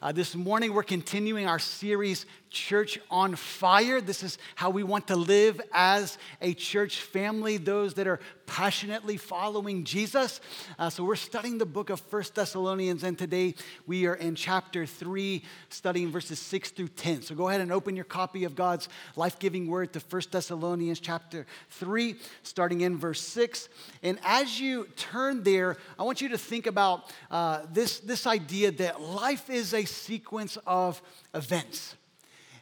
Uh, 0.00 0.12
this 0.12 0.34
morning 0.34 0.74
we're 0.74 0.82
continuing 0.82 1.46
our 1.46 1.58
series, 1.58 2.26
Church 2.50 2.98
on 3.10 3.34
Fire. 3.34 4.00
This 4.00 4.22
is 4.22 4.36
how 4.54 4.70
we 4.70 4.82
want 4.82 5.06
to 5.08 5.16
live 5.16 5.60
as 5.72 6.18
a 6.40 6.52
church 6.52 7.00
family, 7.00 7.56
those 7.56 7.94
that 7.94 8.06
are 8.06 8.20
passionately 8.46 9.16
following 9.16 9.84
Jesus. 9.84 10.40
Uh, 10.78 10.90
so 10.90 11.04
we're 11.04 11.16
studying 11.16 11.56
the 11.56 11.64
book 11.64 11.88
of 11.88 12.00
First 12.00 12.34
Thessalonians, 12.34 13.02
and 13.04 13.18
today 13.18 13.54
we 13.86 14.06
are 14.06 14.14
in 14.14 14.34
chapter 14.34 14.84
3, 14.84 15.42
studying 15.70 16.10
verses 16.10 16.38
6 16.38 16.70
through 16.72 16.88
10. 16.88 17.22
So 17.22 17.34
go 17.34 17.48
ahead 17.48 17.62
and 17.62 17.72
open 17.72 17.96
your 17.96 18.04
copy 18.04 18.44
of 18.44 18.54
God's 18.54 18.90
life 19.16 19.38
giving 19.38 19.68
word 19.68 19.94
to 19.94 20.00
First 20.00 20.32
Thessalonians 20.32 21.00
chapter 21.00 21.46
3, 21.70 22.16
starting 22.42 22.82
in 22.82 22.98
verse 22.98 23.22
6. 23.22 23.70
And 24.02 24.18
as 24.24 24.60
you 24.60 24.86
turn 24.96 25.42
there, 25.42 25.78
I 25.98 26.02
want 26.02 26.20
you 26.20 26.28
to 26.30 26.38
think 26.38 26.66
about 26.66 27.10
uh, 27.30 27.62
this, 27.72 28.00
this 28.00 28.26
idea 28.26 28.70
that 28.72 29.00
life 29.00 29.48
is 29.48 29.61
a 29.72 29.84
sequence 29.84 30.58
of 30.66 31.00
events. 31.34 31.94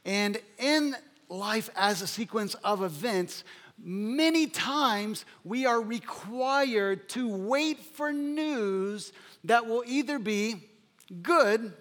And 0.04 0.40
in 0.59 0.96
life 1.28 1.70
as 1.76 2.02
a 2.02 2.06
sequence 2.06 2.54
of 2.64 2.82
events, 2.82 3.45
many 3.82 4.46
times 4.46 5.24
we 5.45 5.66
are 5.66 5.80
required 5.80 7.09
to 7.10 7.28
wait 7.28 7.80
for 7.80 8.12
news 8.12 9.12
that 9.45 9.66
will 9.66 9.84
either 9.86 10.18
be 10.18 10.56
good 11.23 11.73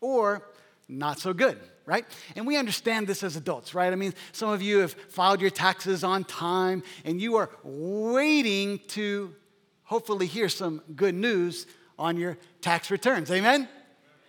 or 0.00 0.42
not 0.88 1.18
so 1.18 1.32
good, 1.32 1.58
right? 1.86 2.04
And 2.36 2.46
we 2.46 2.56
understand 2.56 3.06
this 3.06 3.22
as 3.22 3.36
adults, 3.36 3.74
right? 3.74 3.92
I 3.92 3.96
mean, 3.96 4.14
some 4.32 4.50
of 4.50 4.62
you 4.62 4.78
have 4.78 4.92
filed 4.92 5.40
your 5.40 5.50
taxes 5.50 6.04
on 6.04 6.24
time 6.24 6.82
and 7.04 7.20
you 7.20 7.36
are 7.36 7.50
waiting 7.62 8.80
to 8.88 9.34
hopefully 9.84 10.26
hear 10.26 10.48
some 10.48 10.82
good 10.94 11.14
news 11.14 11.66
on 11.98 12.16
your 12.16 12.38
tax 12.60 12.90
returns. 12.90 13.30
Amen? 13.30 13.68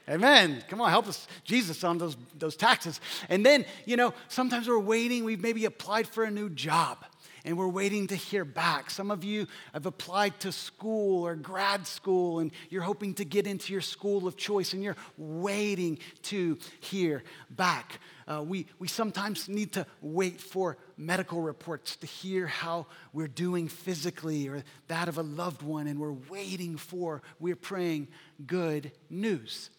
Amen. 0.09 0.63
Come 0.67 0.81
on, 0.81 0.89
help 0.89 1.07
us, 1.07 1.27
Jesus, 1.45 1.83
on 1.83 1.97
those, 1.97 2.17
those 2.37 2.57
taxes. 2.57 2.99
And 3.29 3.45
then, 3.45 3.65
you 3.85 3.95
know, 3.95 4.13
sometimes 4.27 4.67
we're 4.67 4.79
waiting. 4.79 5.23
We've 5.23 5.41
maybe 5.41 5.65
applied 5.65 6.07
for 6.07 6.23
a 6.25 6.31
new 6.31 6.49
job 6.49 7.05
and 7.45 7.57
we're 7.57 7.67
waiting 7.67 8.07
to 8.07 8.15
hear 8.15 8.45
back. 8.45 8.89
Some 8.89 9.11
of 9.11 9.23
you 9.23 9.47
have 9.73 9.85
applied 9.85 10.39
to 10.41 10.51
school 10.51 11.25
or 11.25 11.35
grad 11.35 11.85
school 11.87 12.39
and 12.39 12.51
you're 12.69 12.81
hoping 12.81 13.13
to 13.15 13.25
get 13.25 13.47
into 13.47 13.73
your 13.73 13.81
school 13.81 14.27
of 14.27 14.37
choice 14.37 14.73
and 14.73 14.83
you're 14.83 14.95
waiting 15.17 15.99
to 16.23 16.57
hear 16.79 17.23
back. 17.49 17.99
Uh, 18.27 18.41
we, 18.41 18.67
we 18.79 18.87
sometimes 18.87 19.49
need 19.49 19.73
to 19.73 19.85
wait 20.01 20.39
for 20.39 20.77
medical 20.95 21.41
reports 21.41 21.97
to 21.97 22.07
hear 22.07 22.47
how 22.47 22.87
we're 23.11 23.27
doing 23.27 23.67
physically 23.67 24.47
or 24.47 24.63
that 24.87 25.09
of 25.09 25.17
a 25.17 25.23
loved 25.23 25.61
one, 25.61 25.87
and 25.87 25.99
we're 25.99 26.15
waiting 26.29 26.77
for, 26.77 27.21
we're 27.39 27.55
praying 27.55 28.07
good 28.47 28.93
news. 29.09 29.69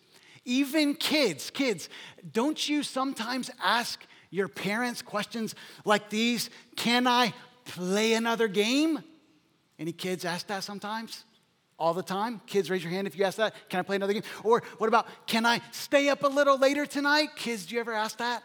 Even 0.44 0.94
kids, 0.94 1.50
kids, 1.50 1.88
don't 2.32 2.68
you 2.68 2.82
sometimes 2.82 3.50
ask 3.62 4.04
your 4.30 4.48
parents 4.48 5.00
questions 5.00 5.54
like 5.84 6.10
these? 6.10 6.50
Can 6.76 7.06
I 7.06 7.32
play 7.64 8.14
another 8.14 8.48
game? 8.48 9.02
Any 9.78 9.92
kids 9.92 10.24
ask 10.24 10.46
that 10.48 10.64
sometimes? 10.64 11.24
All 11.78 11.94
the 11.94 12.02
time? 12.02 12.40
Kids, 12.46 12.70
raise 12.70 12.84
your 12.84 12.92
hand 12.92 13.06
if 13.06 13.16
you 13.16 13.24
ask 13.24 13.38
that. 13.38 13.54
Can 13.68 13.80
I 13.80 13.82
play 13.82 13.96
another 13.96 14.12
game? 14.12 14.22
Or 14.42 14.62
what 14.78 14.88
about, 14.88 15.06
can 15.26 15.44
I 15.46 15.60
stay 15.72 16.08
up 16.08 16.22
a 16.22 16.28
little 16.28 16.58
later 16.58 16.86
tonight? 16.86 17.30
Kids, 17.36 17.66
do 17.66 17.74
you 17.74 17.80
ever 17.80 17.92
ask 17.92 18.18
that? 18.18 18.42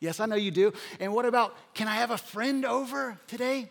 Yes, 0.00 0.20
I 0.20 0.26
know 0.26 0.36
you 0.36 0.50
do. 0.50 0.72
And 1.00 1.12
what 1.12 1.24
about, 1.24 1.56
can 1.74 1.88
I 1.88 1.96
have 1.96 2.10
a 2.10 2.18
friend 2.18 2.64
over 2.64 3.18
today? 3.26 3.70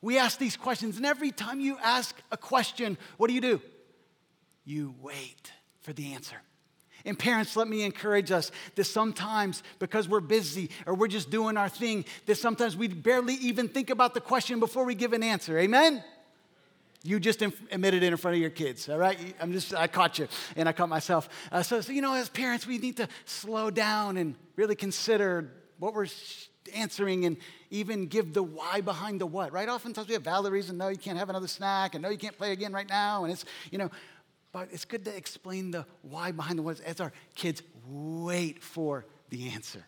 We 0.00 0.18
ask 0.18 0.38
these 0.38 0.56
questions, 0.56 0.96
and 0.96 1.04
every 1.04 1.30
time 1.30 1.60
you 1.60 1.78
ask 1.82 2.16
a 2.30 2.36
question, 2.36 2.96
what 3.16 3.28
do 3.28 3.34
you 3.34 3.40
do? 3.40 3.60
You 4.64 4.94
wait 5.02 5.52
for 5.82 5.92
the 5.92 6.14
answer. 6.14 6.36
And 7.06 7.18
parents, 7.18 7.56
let 7.56 7.68
me 7.68 7.84
encourage 7.84 8.30
us 8.32 8.50
that 8.74 8.84
sometimes, 8.84 9.62
because 9.78 10.08
we're 10.08 10.20
busy 10.20 10.70
or 10.84 10.94
we're 10.94 11.08
just 11.08 11.30
doing 11.30 11.56
our 11.56 11.68
thing, 11.68 12.04
that 12.26 12.34
sometimes 12.34 12.76
we 12.76 12.88
barely 12.88 13.34
even 13.34 13.68
think 13.68 13.88
about 13.88 14.12
the 14.12 14.20
question 14.20 14.60
before 14.60 14.84
we 14.84 14.94
give 14.94 15.12
an 15.14 15.22
answer. 15.22 15.58
Amen? 15.58 16.04
You 17.04 17.20
just 17.20 17.40
admitted 17.40 18.02
it 18.02 18.12
in 18.12 18.16
front 18.16 18.34
of 18.34 18.40
your 18.40 18.50
kids, 18.50 18.88
all 18.88 18.98
right? 18.98 19.16
I'm 19.40 19.52
just, 19.52 19.72
I 19.72 19.86
caught 19.86 20.18
you 20.18 20.26
and 20.56 20.68
I 20.68 20.72
caught 20.72 20.88
myself. 20.88 21.28
Uh, 21.52 21.62
so, 21.62 21.80
so, 21.80 21.92
you 21.92 22.02
know, 22.02 22.14
as 22.14 22.28
parents, 22.28 22.66
we 22.66 22.78
need 22.78 22.96
to 22.96 23.08
slow 23.24 23.70
down 23.70 24.16
and 24.16 24.34
really 24.56 24.74
consider 24.74 25.52
what 25.78 25.94
we're 25.94 26.08
answering 26.74 27.24
and 27.24 27.36
even 27.70 28.06
give 28.06 28.34
the 28.34 28.42
why 28.42 28.80
behind 28.80 29.20
the 29.20 29.26
what, 29.26 29.52
right? 29.52 29.68
Oftentimes 29.68 30.08
we 30.08 30.14
have 30.14 30.22
valid 30.22 30.52
reason, 30.52 30.76
no, 30.76 30.88
you 30.88 30.98
can't 30.98 31.18
have 31.18 31.30
another 31.30 31.46
snack, 31.46 31.94
and 31.94 32.02
no, 32.02 32.08
you 32.08 32.18
can't 32.18 32.36
play 32.36 32.50
again 32.50 32.72
right 32.72 32.88
now. 32.88 33.22
And 33.22 33.32
it's, 33.32 33.44
you 33.70 33.78
know, 33.78 33.90
but 34.56 34.70
it's 34.72 34.86
good 34.86 35.04
to 35.04 35.14
explain 35.14 35.70
the 35.70 35.84
why 36.00 36.32
behind 36.32 36.58
the 36.58 36.62
what 36.62 36.80
as 36.80 36.98
our 36.98 37.12
kids 37.34 37.62
wait 37.86 38.62
for 38.62 39.04
the 39.28 39.50
answer. 39.50 39.84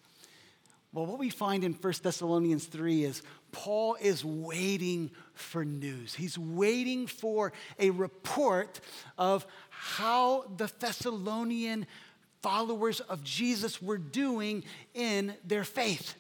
Well, 0.93 1.07
what 1.07 1.19
we 1.19 1.31
find 1.31 1.65
in 1.65 1.73
1 1.73 1.95
Thessalonians 2.03 2.67
3 2.67 3.05
is 3.05 3.23
Paul 3.51 3.97
is 3.99 4.27
waiting 4.27 5.11
for 5.33 5.65
news. 5.65 6.15
He's 6.15 6.37
waiting 6.37 7.07
for 7.07 7.55
a 7.79 7.89
report 7.89 8.81
of 9.17 9.47
how 9.71 10.45
the 10.59 10.71
Thessalonian 10.79 11.87
followers 12.43 13.01
of 13.01 13.25
Jesus 13.25 13.81
were 13.81 13.97
doing 13.97 14.65
in 14.93 15.33
their 15.47 15.65
faith. 15.65 16.15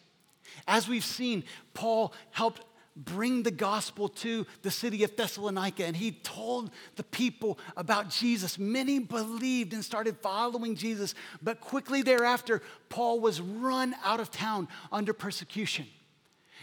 As 0.66 0.88
we've 0.88 1.04
seen, 1.04 1.44
Paul 1.74 2.14
helped 2.30 2.62
bring 2.98 3.44
the 3.44 3.50
gospel 3.50 4.08
to 4.08 4.46
the 4.62 4.70
city 4.70 5.04
of 5.04 5.16
Thessalonica. 5.16 5.84
And 5.84 5.96
he 5.96 6.12
told 6.12 6.70
the 6.96 7.04
people 7.04 7.58
about 7.76 8.10
Jesus. 8.10 8.58
Many 8.58 8.98
believed 8.98 9.72
and 9.72 9.84
started 9.84 10.16
following 10.18 10.74
Jesus. 10.74 11.14
But 11.40 11.60
quickly 11.60 12.02
thereafter, 12.02 12.60
Paul 12.88 13.20
was 13.20 13.40
run 13.40 13.94
out 14.04 14.20
of 14.20 14.30
town 14.30 14.68
under 14.90 15.12
persecution. 15.12 15.86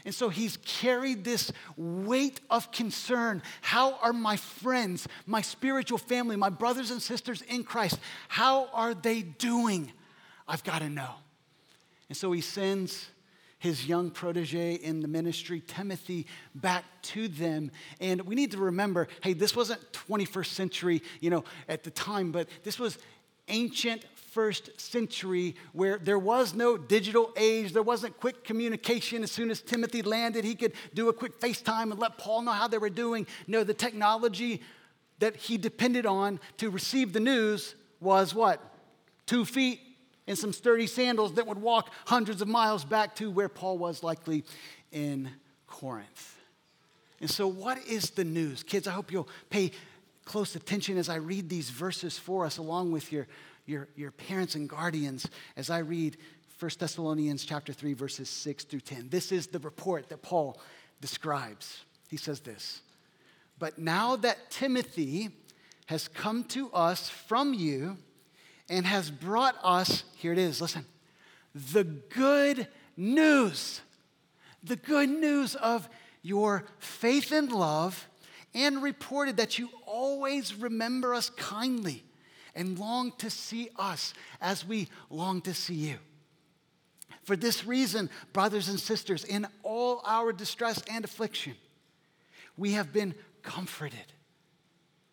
And 0.04 0.14
so 0.14 0.30
he's 0.30 0.58
carried 0.58 1.24
this 1.24 1.52
weight 1.78 2.40
of 2.50 2.72
concern. 2.72 3.42
How 3.62 3.94
are 4.02 4.14
my 4.14 4.36
friends, 4.36 5.08
my 5.26 5.42
spiritual 5.42 5.98
family, 5.98 6.36
my 6.36 6.50
brothers 6.50 6.92
and 6.92 7.02
sisters 7.02 7.42
in 7.44 7.64
Christ, 7.64 7.98
how 8.28 8.70
are 8.74 8.94
they 8.94 9.22
doing? 9.24 9.92
I've 10.48 10.64
got 10.64 10.80
to 10.80 10.90
know. 10.90 11.16
And 12.08 12.16
so 12.16 12.32
he 12.32 12.42
sends 12.42 13.08
his 13.66 13.88
young 13.88 14.12
protege 14.12 14.76
in 14.76 15.00
the 15.00 15.08
ministry, 15.08 15.60
Timothy, 15.66 16.28
back 16.54 16.86
to 17.02 17.28
them. 17.28 17.72
And 18.00 18.22
we 18.22 18.36
need 18.36 18.52
to 18.52 18.60
remember 18.60 19.08
hey, 19.22 19.34
this 19.34 19.56
wasn't 19.56 19.82
21st 19.92 20.46
century, 20.46 21.02
you 21.20 21.32
know, 21.32 21.44
at 21.68 21.84
the 21.84 21.90
time, 21.90 22.32
but 22.32 22.48
this 22.64 22.78
was 22.78 23.00
ancient 23.48 24.06
first 24.32 24.80
century 24.80 25.56
where 25.74 25.98
there 25.98 26.20
was 26.20 26.54
no 26.54 26.78
digital 26.78 27.32
age, 27.36 27.74
there 27.74 27.82
wasn't 27.82 28.16
quick 28.20 28.44
communication. 28.44 29.24
As 29.24 29.32
soon 29.32 29.50
as 29.50 29.62
Timothy 29.62 30.04
landed, 30.04 30.46
he 30.46 30.54
could 30.54 30.74
do 30.94 31.10
a 31.10 31.14
quick 31.14 31.40
FaceTime 31.40 31.90
and 31.90 31.98
let 31.98 32.20
Paul 32.20 32.44
know 32.44 32.52
how 32.52 32.68
they 32.68 32.78
were 32.78 32.92
doing. 32.92 33.26
No, 33.48 33.64
the 33.64 33.74
technology 33.74 34.62
that 35.18 35.36
he 35.36 35.58
depended 35.58 36.06
on 36.06 36.40
to 36.58 36.70
receive 36.70 37.14
the 37.14 37.20
news 37.20 37.74
was 38.00 38.36
what? 38.36 38.62
Two 39.26 39.44
feet 39.44 39.80
and 40.28 40.38
some 40.38 40.54
sturdy 40.54 40.88
sandals 40.88 41.34
that 41.34 41.48
would 41.48 41.62
walk 41.62 41.92
hundreds 42.06 42.42
of 42.42 42.48
miles 42.48 42.84
back 42.84 43.16
to 43.16 43.30
where 43.30 43.50
Paul 43.50 43.78
was, 43.78 44.04
likely 44.04 44.44
in 44.92 45.30
Corinth. 45.68 46.40
And 47.22 47.30
so, 47.30 47.48
what 47.48 47.78
is 47.88 48.12
the 48.12 48.24
news? 48.24 48.64
Kids, 48.64 48.88
I 48.88 48.92
hope 48.92 49.12
you'll 49.12 49.30
pay 49.50 49.72
close 50.26 50.56
attention 50.56 50.98
as 50.98 51.08
I 51.08 51.16
read 51.16 51.50
these 51.50 51.70
verses 51.70 52.18
for 52.18 52.46
us, 52.46 52.58
along 52.58 52.92
with 52.92 53.12
your, 53.12 53.28
your, 53.66 53.88
your 53.96 54.12
parents 54.12 54.56
and 54.56 54.68
guardians, 54.68 55.28
as 55.56 55.70
I 55.70 55.80
read 55.80 56.18
1 56.60 56.72
Thessalonians 56.80 57.46
chapter 57.46 57.74
3, 57.74 57.94
verses 57.94 58.30
6 58.30 58.64
through 58.66 58.80
10. 58.82 59.10
This 59.10 59.32
is 59.32 59.48
the 59.48 59.60
report 59.60 60.10
that 60.10 60.22
Paul 60.22 60.60
describes. 61.02 61.84
He 62.10 62.18
says 62.18 62.40
this 62.40 62.82
But 63.60 63.78
now 63.78 64.16
that 64.18 64.50
Timothy 64.50 65.30
has 65.88 66.08
come 66.08 66.44
to 66.46 66.72
us 66.72 67.10
from 67.10 67.54
you, 67.54 67.98
and 68.70 68.86
has 68.86 69.12
brought 69.12 69.56
us, 69.64 70.04
here 70.18 70.32
it 70.32 70.38
is, 70.38 70.62
listen, 70.62 70.86
the 71.54 71.84
good 71.84 72.68
news. 72.98 73.82
The 74.64 74.76
good 74.76 75.10
news 75.10 75.54
of 75.54 75.88
your 76.24 76.66
faith 76.80 77.32
and 77.32 77.52
love, 77.52 78.08
and 78.56 78.82
reported 78.82 79.38
that 79.38 79.60
you 79.60 79.70
always 79.86 80.56
remember 80.56 81.14
us 81.14 81.30
kindly 81.30 82.04
and 82.56 82.80
long 82.80 83.12
to 83.20 83.30
see 83.30 83.70
us 83.78 84.16
as 84.42 84.66
we 84.66 84.88
long 85.12 85.42
to 85.42 85.54
see 85.54 85.76
you. 85.76 85.98
For 87.26 87.36
this 87.36 87.66
reason, 87.66 88.10
brothers 88.34 88.70
and 88.70 88.80
sisters, 88.80 89.24
in 89.24 89.46
all 89.62 90.02
our 90.04 90.34
distress 90.34 90.82
and 90.90 91.06
affliction, 91.06 91.54
we 92.58 92.72
have 92.72 92.92
been 92.92 93.14
comforted 93.44 94.14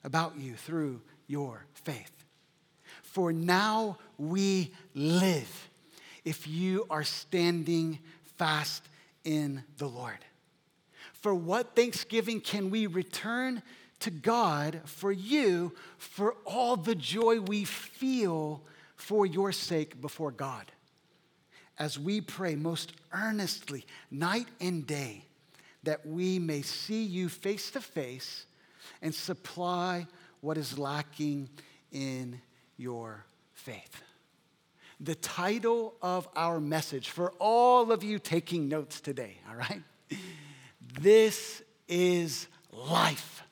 about 0.02 0.38
you 0.38 0.54
through 0.54 1.02
your 1.26 1.66
faith. 1.74 2.21
For 3.12 3.30
now 3.30 3.98
we 4.16 4.72
live 4.94 5.68
if 6.24 6.48
you 6.48 6.86
are 6.88 7.04
standing 7.04 7.98
fast 8.38 8.88
in 9.22 9.62
the 9.76 9.86
Lord. 9.86 10.16
For 11.12 11.34
what 11.34 11.76
thanksgiving 11.76 12.40
can 12.40 12.70
we 12.70 12.86
return 12.86 13.62
to 14.00 14.10
God 14.10 14.80
for 14.86 15.12
you 15.12 15.74
for 15.98 16.36
all 16.46 16.74
the 16.74 16.94
joy 16.94 17.40
we 17.40 17.64
feel 17.64 18.62
for 18.96 19.26
your 19.26 19.52
sake 19.52 20.00
before 20.00 20.30
God 20.30 20.72
as 21.78 21.98
we 21.98 22.22
pray 22.22 22.54
most 22.54 22.94
earnestly, 23.12 23.84
night 24.10 24.48
and 24.58 24.86
day, 24.86 25.26
that 25.82 26.06
we 26.06 26.38
may 26.38 26.62
see 26.62 27.04
you 27.04 27.28
face 27.28 27.70
to 27.72 27.80
face 27.82 28.46
and 29.02 29.14
supply 29.14 30.06
what 30.40 30.56
is 30.56 30.78
lacking 30.78 31.50
in 31.90 32.40
your 32.82 33.24
faith. 33.52 34.02
The 35.00 35.14
title 35.14 35.94
of 36.02 36.28
our 36.36 36.60
message 36.60 37.10
for 37.10 37.32
all 37.38 37.92
of 37.92 38.02
you 38.02 38.18
taking 38.18 38.68
notes 38.68 39.00
today, 39.00 39.38
all 39.48 39.56
right? 39.56 39.82
This 41.00 41.62
is 41.88 42.48
life. 42.72 43.42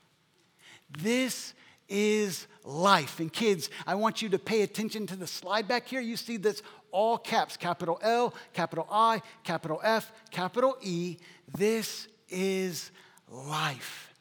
This 0.99 1.55
is 1.89 2.47
life. 2.65 3.21
And 3.21 3.33
kids, 3.33 3.71
I 3.87 3.95
want 3.95 4.21
you 4.21 4.29
to 4.31 4.39
pay 4.39 4.63
attention 4.63 5.07
to 5.09 5.17
the 5.17 5.27
slide 5.27 5.69
back 5.69 5.87
here. 5.87 6.01
You 6.01 6.17
see 6.17 6.37
this 6.37 6.63
all 6.91 7.17
caps 7.17 7.57
capital 7.57 8.01
L, 8.03 8.35
capital 8.53 8.87
I, 8.91 9.23
capital 9.45 9.81
F, 9.83 10.13
capital 10.31 10.77
E. 10.83 11.17
This 11.57 12.09
is 12.29 12.91
life. 13.29 14.13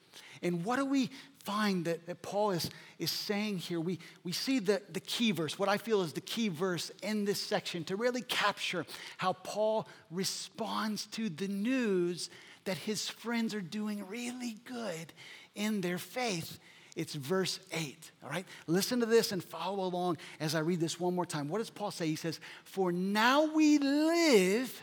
And 0.41 0.63
what 0.63 0.77
do 0.77 0.85
we 0.85 1.09
find 1.49 1.85
that, 1.85 2.05
that 2.05 2.21
Paul 2.21 2.51
is, 2.51 2.69
is 2.99 3.09
saying 3.09 3.57
here? 3.57 3.79
We, 3.79 3.97
we 4.23 4.31
see 4.31 4.59
the, 4.59 4.83
the 4.93 4.99
key 4.99 5.31
verse, 5.31 5.57
what 5.57 5.67
I 5.67 5.77
feel 5.77 6.03
is 6.03 6.13
the 6.13 6.21
key 6.21 6.47
verse 6.49 6.91
in 7.01 7.25
this 7.25 7.41
section 7.41 7.83
to 7.85 7.95
really 7.95 8.21
capture 8.21 8.85
how 9.17 9.33
Paul 9.33 9.87
responds 10.11 11.07
to 11.07 11.27
the 11.27 11.47
news 11.47 12.29
that 12.65 12.77
his 12.77 13.09
friends 13.09 13.55
are 13.55 13.61
doing 13.61 14.07
really 14.07 14.57
good 14.63 15.11
in 15.55 15.81
their 15.81 15.97
faith. 15.97 16.59
It's 16.95 17.15
verse 17.15 17.59
8, 17.71 18.11
all 18.23 18.29
right? 18.29 18.45
Listen 18.67 18.99
to 18.99 19.07
this 19.07 19.31
and 19.31 19.43
follow 19.43 19.85
along 19.85 20.17
as 20.39 20.53
I 20.53 20.59
read 20.59 20.79
this 20.79 20.99
one 20.99 21.15
more 21.15 21.25
time. 21.25 21.49
What 21.49 21.59
does 21.59 21.71
Paul 21.71 21.89
say? 21.89 22.05
He 22.05 22.15
says, 22.15 22.39
For 22.63 22.91
now 22.91 23.45
we 23.45 23.79
live 23.79 24.79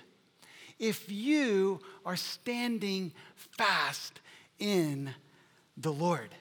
if 0.81 1.13
you 1.13 1.79
are 2.05 2.17
standing 2.17 3.13
fast 3.37 4.21
in 4.59 5.15
the 5.77 5.93
Lord. 5.93 6.35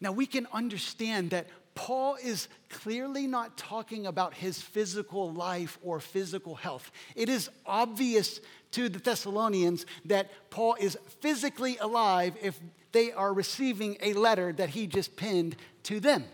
Now 0.00 0.12
we 0.12 0.26
can 0.26 0.46
understand 0.52 1.30
that 1.30 1.46
Paul 1.74 2.16
is 2.22 2.48
clearly 2.70 3.26
not 3.26 3.56
talking 3.56 4.06
about 4.06 4.34
his 4.34 4.60
physical 4.60 5.32
life 5.32 5.78
or 5.82 6.00
physical 6.00 6.56
health. 6.56 6.90
It 7.14 7.28
is 7.28 7.50
obvious 7.64 8.40
to 8.72 8.88
the 8.88 8.98
Thessalonians 8.98 9.86
that 10.06 10.30
Paul 10.50 10.76
is 10.80 10.98
physically 11.20 11.76
alive 11.78 12.34
if 12.42 12.58
they 12.92 13.12
are 13.12 13.32
receiving 13.32 13.96
a 14.02 14.12
letter 14.14 14.52
that 14.54 14.70
he 14.70 14.86
just 14.86 15.16
penned 15.16 15.56
to 15.84 16.00
them. 16.00 16.24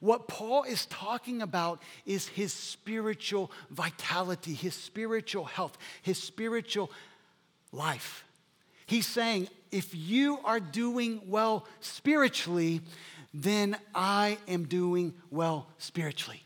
What 0.00 0.28
Paul 0.28 0.64
is 0.64 0.86
talking 0.86 1.42
about 1.42 1.82
is 2.06 2.28
his 2.28 2.52
spiritual 2.52 3.50
vitality, 3.70 4.54
his 4.54 4.74
spiritual 4.74 5.44
health, 5.44 5.76
his 6.02 6.22
spiritual 6.22 6.90
life. 7.72 8.24
He's 8.92 9.06
saying, 9.06 9.48
if 9.70 9.94
you 9.94 10.38
are 10.44 10.60
doing 10.60 11.22
well 11.26 11.66
spiritually, 11.80 12.82
then 13.32 13.78
I 13.94 14.36
am 14.46 14.64
doing 14.64 15.14
well 15.30 15.66
spiritually. 15.78 16.42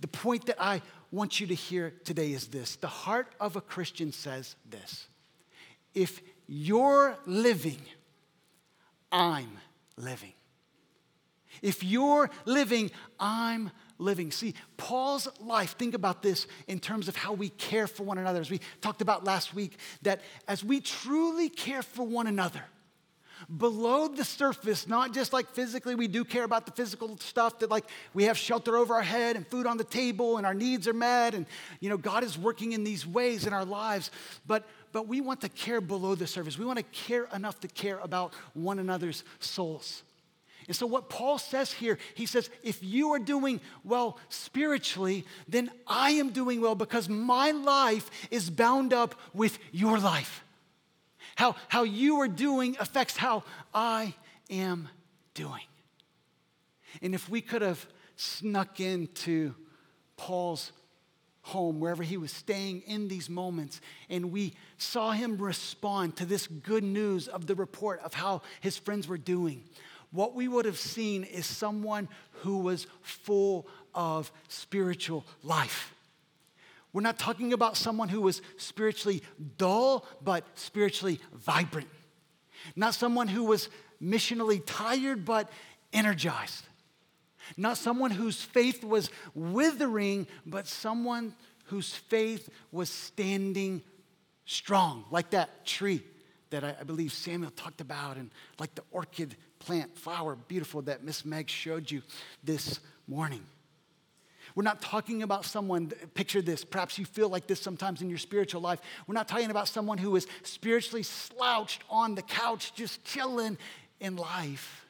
The 0.00 0.08
point 0.08 0.44
that 0.44 0.62
I 0.62 0.82
want 1.10 1.40
you 1.40 1.46
to 1.46 1.54
hear 1.54 1.94
today 2.04 2.32
is 2.32 2.48
this 2.48 2.76
the 2.76 2.88
heart 2.88 3.32
of 3.40 3.56
a 3.56 3.62
Christian 3.62 4.12
says 4.12 4.54
this 4.68 5.06
if 5.94 6.20
you're 6.46 7.16
living, 7.24 7.80
I'm 9.10 9.48
living. 9.96 10.34
If 11.62 11.82
you're 11.82 12.28
living, 12.44 12.90
I'm 13.18 13.70
living. 14.02 14.30
See, 14.30 14.54
Paul's 14.76 15.28
life, 15.40 15.76
think 15.78 15.94
about 15.94 16.22
this 16.22 16.46
in 16.68 16.80
terms 16.80 17.08
of 17.08 17.16
how 17.16 17.32
we 17.32 17.48
care 17.50 17.86
for 17.86 18.02
one 18.02 18.18
another. 18.18 18.40
As 18.40 18.50
we 18.50 18.60
talked 18.80 19.00
about 19.00 19.24
last 19.24 19.54
week, 19.54 19.78
that 20.02 20.20
as 20.48 20.64
we 20.64 20.80
truly 20.80 21.48
care 21.48 21.82
for 21.82 22.06
one 22.06 22.26
another, 22.26 22.62
below 23.58 24.08
the 24.08 24.24
surface, 24.24 24.86
not 24.86 25.12
just 25.12 25.32
like 25.32 25.48
physically, 25.48 25.94
we 25.94 26.08
do 26.08 26.24
care 26.24 26.44
about 26.44 26.66
the 26.66 26.72
physical 26.72 27.16
stuff 27.18 27.58
that 27.60 27.70
like 27.70 27.84
we 28.14 28.24
have 28.24 28.38
shelter 28.38 28.76
over 28.76 28.94
our 28.94 29.02
head 29.02 29.36
and 29.36 29.46
food 29.46 29.66
on 29.66 29.76
the 29.76 29.84
table 29.84 30.36
and 30.36 30.46
our 30.46 30.54
needs 30.54 30.86
are 30.88 30.92
met 30.92 31.34
and 31.34 31.46
you 31.80 31.88
know 31.88 31.96
God 31.96 32.24
is 32.24 32.38
working 32.38 32.72
in 32.72 32.84
these 32.84 33.06
ways 33.06 33.46
in 33.46 33.52
our 33.52 33.64
lives, 33.64 34.10
but 34.46 34.64
but 34.92 35.08
we 35.08 35.20
want 35.20 35.40
to 35.40 35.48
care 35.48 35.80
below 35.80 36.14
the 36.14 36.26
surface. 36.26 36.58
We 36.58 36.66
want 36.66 36.78
to 36.78 36.84
care 36.84 37.26
enough 37.34 37.60
to 37.60 37.68
care 37.68 37.98
about 38.00 38.34
one 38.54 38.78
another's 38.78 39.24
souls. 39.40 40.02
And 40.66 40.76
so, 40.76 40.86
what 40.86 41.08
Paul 41.08 41.38
says 41.38 41.72
here, 41.72 41.98
he 42.14 42.26
says, 42.26 42.50
if 42.62 42.82
you 42.82 43.12
are 43.12 43.18
doing 43.18 43.60
well 43.84 44.18
spiritually, 44.28 45.24
then 45.48 45.70
I 45.86 46.12
am 46.12 46.30
doing 46.30 46.60
well 46.60 46.74
because 46.74 47.08
my 47.08 47.50
life 47.50 48.10
is 48.30 48.50
bound 48.50 48.92
up 48.92 49.14
with 49.34 49.58
your 49.72 49.98
life. 49.98 50.44
How, 51.36 51.56
how 51.68 51.82
you 51.82 52.20
are 52.20 52.28
doing 52.28 52.76
affects 52.78 53.16
how 53.16 53.44
I 53.74 54.14
am 54.50 54.88
doing. 55.34 55.62
And 57.00 57.14
if 57.14 57.28
we 57.28 57.40
could 57.40 57.62
have 57.62 57.86
snuck 58.16 58.80
into 58.80 59.54
Paul's 60.16 60.72
home, 61.42 61.80
wherever 61.80 62.02
he 62.02 62.16
was 62.16 62.30
staying 62.30 62.82
in 62.86 63.08
these 63.08 63.28
moments, 63.28 63.80
and 64.08 64.30
we 64.30 64.54
saw 64.76 65.10
him 65.10 65.36
respond 65.38 66.16
to 66.16 66.24
this 66.24 66.46
good 66.46 66.84
news 66.84 67.26
of 67.26 67.46
the 67.46 67.54
report 67.54 68.00
of 68.04 68.14
how 68.14 68.42
his 68.60 68.78
friends 68.78 69.08
were 69.08 69.18
doing, 69.18 69.64
what 70.12 70.34
we 70.34 70.46
would 70.46 70.66
have 70.66 70.78
seen 70.78 71.24
is 71.24 71.46
someone 71.46 72.08
who 72.42 72.58
was 72.58 72.86
full 73.00 73.66
of 73.94 74.30
spiritual 74.48 75.24
life. 75.42 75.94
We're 76.92 77.02
not 77.02 77.18
talking 77.18 77.54
about 77.54 77.76
someone 77.76 78.10
who 78.10 78.20
was 78.20 78.42
spiritually 78.58 79.22
dull, 79.56 80.06
but 80.22 80.44
spiritually 80.54 81.20
vibrant. 81.32 81.88
Not 82.76 82.94
someone 82.94 83.28
who 83.28 83.44
was 83.44 83.70
missionally 84.00 84.62
tired, 84.64 85.24
but 85.24 85.50
energized. 85.92 86.64
Not 87.56 87.78
someone 87.78 88.10
whose 88.10 88.42
faith 88.42 88.84
was 88.84 89.10
withering, 89.34 90.26
but 90.44 90.66
someone 90.66 91.34
whose 91.66 91.94
faith 91.94 92.50
was 92.70 92.90
standing 92.90 93.82
strong, 94.44 95.04
like 95.10 95.30
that 95.30 95.64
tree 95.64 96.02
that 96.50 96.62
I, 96.62 96.82
believe 96.84 97.12
Samuel 97.12 97.50
talked 97.50 97.80
about, 97.80 98.16
and 98.18 98.30
like 98.58 98.74
the 98.74 98.84
orchid 98.90 99.36
plant, 99.64 99.96
flower, 99.96 100.36
beautiful, 100.48 100.82
that 100.82 101.04
Miss 101.04 101.24
Meg 101.24 101.48
showed 101.48 101.88
you 101.90 102.02
this 102.42 102.80
morning. 103.06 103.42
We're 104.54 104.64
not 104.64 104.82
talking 104.82 105.22
about 105.22 105.44
someone, 105.44 105.92
picture 106.14 106.42
this, 106.42 106.64
perhaps 106.64 106.98
you 106.98 107.04
feel 107.04 107.28
like 107.28 107.46
this 107.46 107.60
sometimes 107.60 108.02
in 108.02 108.10
your 108.10 108.18
spiritual 108.18 108.60
life. 108.60 108.80
We're 109.06 109.14
not 109.14 109.28
talking 109.28 109.50
about 109.50 109.68
someone 109.68 109.98
who 109.98 110.14
is 110.16 110.26
spiritually 110.42 111.04
slouched 111.04 111.84
on 111.88 112.16
the 112.16 112.22
couch, 112.22 112.74
just 112.74 113.04
chilling 113.04 113.56
in 114.00 114.16
life. 114.16 114.84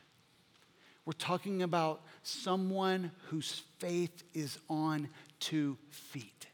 We're 1.04 1.12
talking 1.12 1.62
about 1.62 2.00
someone 2.22 3.10
whose 3.28 3.62
faith 3.78 4.24
is 4.32 4.58
on 4.70 5.08
two 5.38 5.76
feet, 5.90 6.46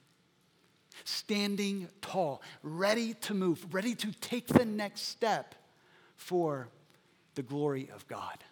standing 1.05 1.89
tall, 2.03 2.43
ready 2.63 3.15
to 3.15 3.33
move, 3.35 3.65
ready 3.73 3.95
to 3.95 4.13
take 4.21 4.49
the 4.49 4.65
next 4.65 5.03
step 5.03 5.55
for 6.17 6.69
the 7.39 7.43
glory 7.45 7.89
of 7.95 8.05
God. 8.09 8.43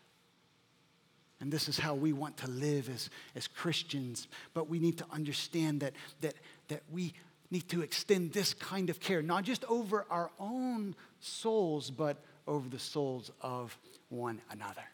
And 1.40 1.52
this 1.52 1.68
is 1.68 1.76
how 1.76 1.96
we 1.96 2.12
want 2.12 2.36
to 2.38 2.48
live 2.48 2.88
as, 2.88 3.10
as 3.34 3.48
Christians. 3.48 4.28
But 4.54 4.68
we 4.68 4.78
need 4.78 4.96
to 4.98 5.06
understand 5.10 5.80
that, 5.80 5.92
that, 6.20 6.34
that 6.68 6.82
we 6.92 7.12
need 7.50 7.68
to 7.70 7.82
extend 7.82 8.32
this 8.32 8.54
kind 8.54 8.88
of 8.88 9.00
care, 9.00 9.22
not 9.22 9.42
just 9.42 9.64
over 9.64 10.06
our 10.08 10.30
own 10.38 10.94
souls, 11.18 11.90
but 11.90 12.18
over 12.46 12.68
the 12.68 12.78
souls 12.78 13.32
of 13.40 13.76
one 14.08 14.40
another. 14.52 14.84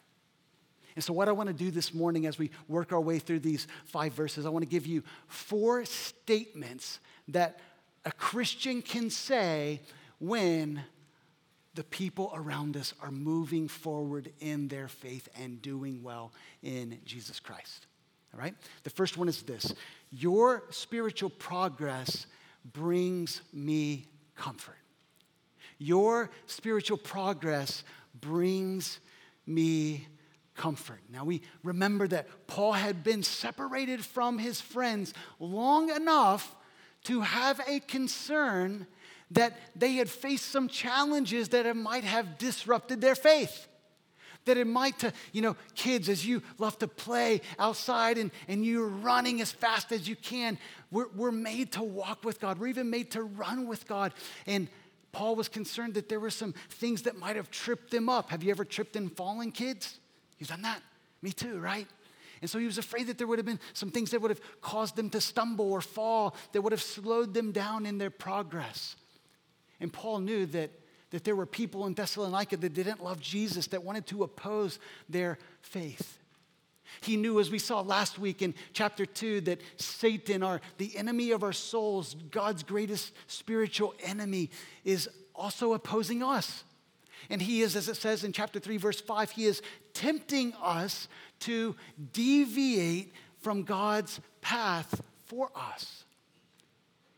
And 0.95 1.03
so, 1.03 1.13
what 1.13 1.29
I 1.29 1.33
want 1.33 1.47
to 1.47 1.53
do 1.53 1.69
this 1.69 1.93
morning 1.93 2.25
as 2.25 2.39
we 2.39 2.49
work 2.67 2.93
our 2.93 3.01
way 3.01 3.19
through 3.19 3.41
these 3.41 3.67
five 3.85 4.13
verses, 4.13 4.47
I 4.47 4.49
want 4.49 4.63
to 4.63 4.69
give 4.69 4.87
you 4.87 5.03
four 5.27 5.85
statements 5.85 6.99
that 7.27 7.59
a 8.05 8.11
Christian 8.11 8.81
can 8.81 9.11
say 9.11 9.81
when 10.19 10.81
the 11.75 11.83
people 11.83 12.31
around 12.35 12.77
us 12.77 12.93
are 13.01 13.11
moving 13.11 13.67
forward 13.67 14.31
in 14.39 14.67
their 14.67 14.87
faith 14.87 15.27
and 15.39 15.61
doing 15.61 16.03
well 16.03 16.31
in 16.61 16.99
Jesus 17.05 17.39
Christ. 17.39 17.87
All 18.33 18.39
right? 18.39 18.53
The 18.83 18.89
first 18.89 19.17
one 19.17 19.27
is 19.27 19.41
this 19.43 19.73
Your 20.11 20.63
spiritual 20.69 21.29
progress 21.29 22.27
brings 22.73 23.41
me 23.51 24.05
comfort. 24.35 24.77
Your 25.77 26.29
spiritual 26.45 26.97
progress 26.97 27.83
brings 28.19 28.99
me 29.45 30.07
comfort. 30.55 30.99
Now 31.11 31.25
we 31.25 31.41
remember 31.63 32.07
that 32.07 32.47
Paul 32.47 32.73
had 32.73 33.03
been 33.03 33.23
separated 33.23 34.05
from 34.05 34.37
his 34.37 34.61
friends 34.61 35.13
long 35.39 35.89
enough 35.89 36.55
to 37.05 37.21
have 37.21 37.59
a 37.67 37.79
concern 37.81 38.87
that 39.31 39.57
they 39.75 39.93
had 39.93 40.09
faced 40.09 40.45
some 40.45 40.67
challenges 40.67 41.49
that 41.49 41.65
it 41.65 41.75
might 41.75 42.03
have 42.03 42.37
disrupted 42.37 43.01
their 43.01 43.15
faith. 43.15 43.67
That 44.45 44.57
it 44.57 44.67
might 44.67 44.99
to, 44.99 45.13
you 45.31 45.41
know, 45.41 45.55
kids, 45.73 46.09
as 46.09 46.25
you 46.25 46.43
love 46.57 46.77
to 46.79 46.87
play 46.87 47.41
outside 47.57 48.17
and, 48.17 48.29
and 48.47 48.65
you're 48.65 48.87
running 48.87 49.39
as 49.39 49.51
fast 49.51 49.91
as 49.93 50.07
you 50.07 50.17
can, 50.17 50.57
we're, 50.91 51.07
we're 51.15 51.31
made 51.31 51.71
to 51.73 51.83
walk 51.83 52.25
with 52.25 52.41
God. 52.41 52.59
We're 52.59 52.67
even 52.67 52.89
made 52.89 53.11
to 53.11 53.23
run 53.23 53.67
with 53.67 53.87
God. 53.87 54.13
And 54.45 54.67
Paul 55.13 55.35
was 55.35 55.47
concerned 55.47 55.93
that 55.93 56.09
there 56.09 56.19
were 56.19 56.29
some 56.29 56.53
things 56.71 57.03
that 57.03 57.17
might 57.17 57.37
have 57.37 57.51
tripped 57.51 57.91
them 57.91 58.09
up. 58.09 58.31
Have 58.31 58.43
you 58.43 58.51
ever 58.51 58.65
tripped 58.65 58.95
and 58.95 59.15
fallen, 59.15 59.51
kids? 59.51 59.97
You've 60.39 60.49
done 60.49 60.63
that? 60.63 60.81
Me 61.21 61.31
too, 61.31 61.59
right? 61.59 61.87
And 62.41 62.49
so 62.49 62.59
he 62.59 62.65
was 62.65 62.77
afraid 62.77 63.07
that 63.07 63.17
there 63.17 63.27
would 63.27 63.39
have 63.39 63.45
been 63.45 63.59
some 63.71 63.91
things 63.91 64.11
that 64.11 64.21
would 64.21 64.31
have 64.31 64.41
caused 64.59 64.97
them 64.97 65.09
to 65.11 65.21
stumble 65.21 65.71
or 65.71 65.79
fall, 65.79 66.35
that 66.51 66.61
would 66.61 66.73
have 66.73 66.81
slowed 66.81 67.33
them 67.33 67.53
down 67.53 67.85
in 67.85 67.97
their 67.97 68.09
progress. 68.09 68.97
And 69.83 69.91
Paul 69.91 70.19
knew 70.19 70.45
that, 70.47 70.71
that 71.09 71.25
there 71.25 71.35
were 71.35 71.45
people 71.45 71.85
in 71.87 71.93
Thessalonica 71.93 72.55
that 72.55 72.73
didn't 72.73 73.03
love 73.03 73.19
Jesus, 73.19 73.67
that 73.67 73.83
wanted 73.83 74.07
to 74.07 74.23
oppose 74.23 74.79
their 75.09 75.37
faith. 75.61 76.19
He 77.01 77.17
knew, 77.17 77.37
as 77.41 77.51
we 77.51 77.59
saw 77.59 77.81
last 77.81 78.17
week 78.17 78.41
in 78.41 78.55
chapter 78.71 79.05
2, 79.05 79.41
that 79.41 79.59
Satan, 79.75 80.41
our, 80.41 80.61
the 80.77 80.95
enemy 80.95 81.31
of 81.31 81.43
our 81.43 81.51
souls, 81.51 82.15
God's 82.31 82.63
greatest 82.63 83.11
spiritual 83.27 83.93
enemy, 84.01 84.51
is 84.85 85.09
also 85.35 85.73
opposing 85.73 86.23
us. 86.23 86.63
And 87.29 87.41
he 87.41 87.61
is, 87.61 87.75
as 87.75 87.89
it 87.89 87.97
says 87.97 88.23
in 88.23 88.31
chapter 88.31 88.59
3, 88.59 88.77
verse 88.77 89.01
5, 89.01 89.31
he 89.31 89.45
is 89.45 89.61
tempting 89.93 90.53
us 90.61 91.09
to 91.41 91.75
deviate 92.13 93.13
from 93.41 93.63
God's 93.63 94.21
path 94.39 95.01
for 95.25 95.49
us. 95.53 96.05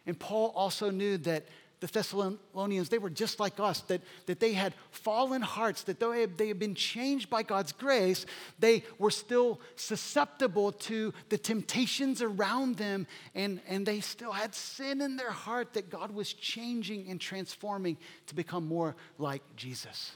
And 0.08 0.20
Paul 0.20 0.52
also 0.56 0.90
knew 0.90 1.20
that 1.20 1.46
the 1.86 2.00
Thessalonians, 2.00 2.90
they 2.90 2.98
were 2.98 3.10
just 3.10 3.40
like 3.40 3.60
us, 3.60 3.82
that, 3.82 4.02
that 4.26 4.40
they 4.40 4.54
had 4.54 4.74
fallen 4.92 5.42
hearts, 5.42 5.84
that 5.84 6.00
though 6.00 6.12
they 6.12 6.48
had 6.48 6.60
been 6.60 6.76
changed 6.76 7.30
by 7.30 7.44
God's 7.44 7.72
grace, 7.72 8.26
they 8.60 8.84
were 8.98 9.12
still 9.12 9.60
susceptible 9.76 10.72
to 10.72 11.14
the 11.30 11.38
temptations 11.38 12.22
around 12.22 12.78
them, 12.78 13.08
and, 13.34 13.60
and 13.68 13.86
they 13.86 14.00
still 14.00 14.32
had 14.32 14.56
sin 14.56 15.02
in 15.02 15.16
their 15.16 15.32
heart 15.32 15.74
that 15.74 15.90
God 15.90 16.12
was 16.12 16.34
changing 16.34 17.10
and 17.10 17.22
transforming 17.22 17.98
to 18.28 18.36
become 18.36 18.68
more 18.68 18.96
like 19.18 19.44
Jesus. 19.56 20.12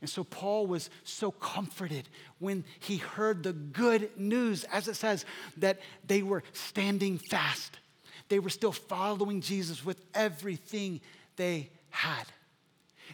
And 0.00 0.10
so 0.10 0.24
Paul 0.24 0.66
was 0.66 0.90
so 1.04 1.30
comforted 1.30 2.08
when 2.38 2.64
he 2.80 2.98
heard 2.98 3.42
the 3.42 3.52
good 3.52 4.10
news, 4.18 4.64
as 4.64 4.88
it 4.88 4.94
says, 4.94 5.24
that 5.56 5.80
they 6.06 6.22
were 6.22 6.42
standing 6.52 7.18
fast 7.18 7.78
they 8.28 8.38
were 8.38 8.50
still 8.50 8.72
following 8.72 9.40
Jesus 9.40 9.84
with 9.84 10.00
everything 10.14 11.00
they 11.36 11.70
had. 11.90 12.24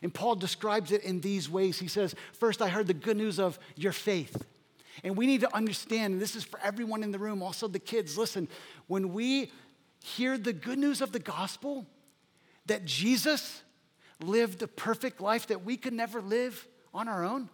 And 0.03 0.13
Paul 0.13 0.37
describes 0.37 0.91
it 0.91 1.05
in 1.05 1.21
these 1.21 1.51
ways. 1.51 1.79
He 1.79 1.89
says, 1.89 2.15
First, 2.33 2.63
I 2.63 2.69
heard 2.69 2.87
the 2.87 2.95
good 2.95 3.17
news 3.17 3.39
of 3.39 3.59
your 3.77 3.93
faith. 3.93 4.45
And 5.05 5.17
we 5.17 5.27
need 5.27 5.41
to 5.41 5.55
understand, 5.55 6.15
and 6.15 6.23
this 6.23 6.37
is 6.37 6.45
for 6.45 6.61
everyone 6.61 7.03
in 7.03 7.13
the 7.13 7.19
room, 7.19 7.43
also 7.43 7.67
the 7.67 7.79
kids, 7.79 8.17
listen, 8.17 8.49
when 8.87 9.13
we 9.13 9.51
hear 10.03 10.37
the 10.37 10.53
good 10.53 10.79
news 10.79 11.01
of 11.01 11.13
the 11.13 11.19
gospel, 11.19 11.87
that 12.67 12.85
Jesus 12.85 13.63
lived 14.21 14.63
a 14.63 14.69
perfect 14.69 15.21
life 15.21 15.49
that 15.49 15.65
we 15.65 15.77
could 15.77 15.93
never 15.93 16.21
live 16.21 16.67
on 16.95 17.09
our 17.09 17.25
own, 17.25 17.49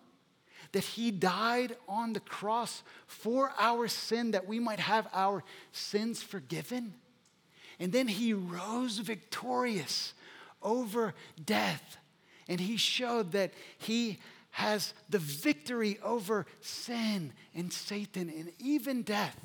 that 0.73 0.85
he 0.85 1.11
died 1.11 1.77
on 1.89 2.13
the 2.13 2.21
cross 2.21 2.83
for 3.07 3.53
our 3.59 3.89
sin, 3.89 4.33
that 4.33 4.47
we 4.47 4.59
might 4.59 4.81
have 4.81 5.09
our 5.13 5.45
sins 5.73 6.23
forgiven 6.23 6.95
and 7.81 7.93
then 7.93 8.09
he 8.09 8.33
rose 8.33 8.99
victorious 8.99 10.15
over 10.63 11.15
death. 11.45 11.97
And 12.49 12.61
he 12.61 12.77
showed 12.77 13.33
that 13.33 13.53
he 13.79 14.19
has 14.51 14.95
the 15.09 15.19
victory 15.19 15.99
over 16.03 16.47
sin 16.61 17.33
and 17.55 17.73
Satan 17.73 18.29
and 18.29 18.51
even 18.59 19.03
death. 19.03 19.39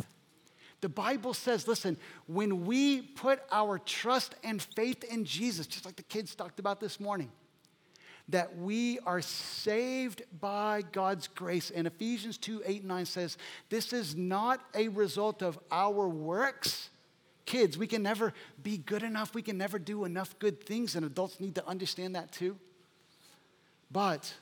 The 0.82 0.90
Bible 0.90 1.34
says, 1.34 1.68
listen, 1.68 1.98
when 2.28 2.66
we 2.66 3.02
put 3.02 3.42
our 3.52 3.80
trust 3.80 4.36
and 4.44 4.62
faith 4.62 5.04
in 5.04 5.24
Jesus, 5.24 5.68
just 5.68 5.86
like 5.86 5.96
the 5.96 6.04
kids 6.04 6.36
talked 6.36 6.60
about 6.60 6.80
this 6.80 7.00
morning, 7.00 7.32
that 8.30 8.58
we 8.58 9.00
are 9.06 9.22
saved 9.22 10.24
by 10.40 10.82
God's 10.92 11.28
grace. 11.28 11.72
And 11.72 11.88
Ephesians 11.88 12.38
2 12.38 12.63
8 12.66 12.80
and 12.80 12.88
9 12.88 13.06
says, 13.06 13.38
This 13.70 13.94
is 13.94 14.16
not 14.16 14.62
a 14.74 14.88
result 14.90 15.42
of 15.42 15.60
our 15.72 16.08
works, 16.08 16.90
Kids, 17.45 17.77
we 17.77 17.88
can 17.88 18.03
never 18.03 18.33
be 18.62 18.77
good 18.77 19.03
enough. 19.03 19.35
We 19.35 19.41
can 19.41 19.57
never 19.57 19.77
do 19.77 20.05
enough 20.05 20.38
good 20.39 20.63
things, 20.63 20.95
and 20.95 21.05
adults 21.05 21.39
need 21.39 21.55
to 21.55 21.67
understand 21.67 22.15
that 22.15 22.31
too. 22.31 22.57
But 23.91 24.33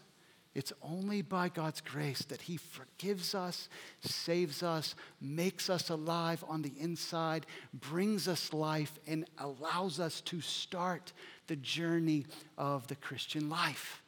it's 0.54 0.74
only 0.82 1.22
by 1.22 1.50
God's 1.50 1.80
grace 1.82 2.24
that 2.26 2.42
He 2.42 2.58
forgives 2.58 3.34
us, 3.34 3.70
saves 4.02 4.64
us, 4.64 4.96
makes 5.22 5.70
us 5.70 5.90
alive 5.90 6.44
on 6.48 6.62
the 6.62 6.74
inside, 6.78 7.46
brings 7.74 8.28
us 8.28 8.54
life, 8.54 9.00
and 9.08 9.26
allows 9.38 10.00
us 10.00 10.22
to 10.22 10.42
start 10.42 11.14
the 11.48 11.56
journey 11.56 12.26
of 12.58 12.88
the 12.88 12.96
Christian 12.96 13.50
life. 13.50 14.04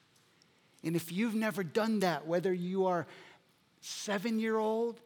And 0.83 0.95
if 0.97 1.11
you've 1.11 1.35
never 1.35 1.63
done 1.63 2.01
that, 2.01 2.27
whether 2.27 2.53
you 2.53 2.85
are 2.87 3.07
seven 3.79 4.37
year 4.39 4.57
old 4.57 4.99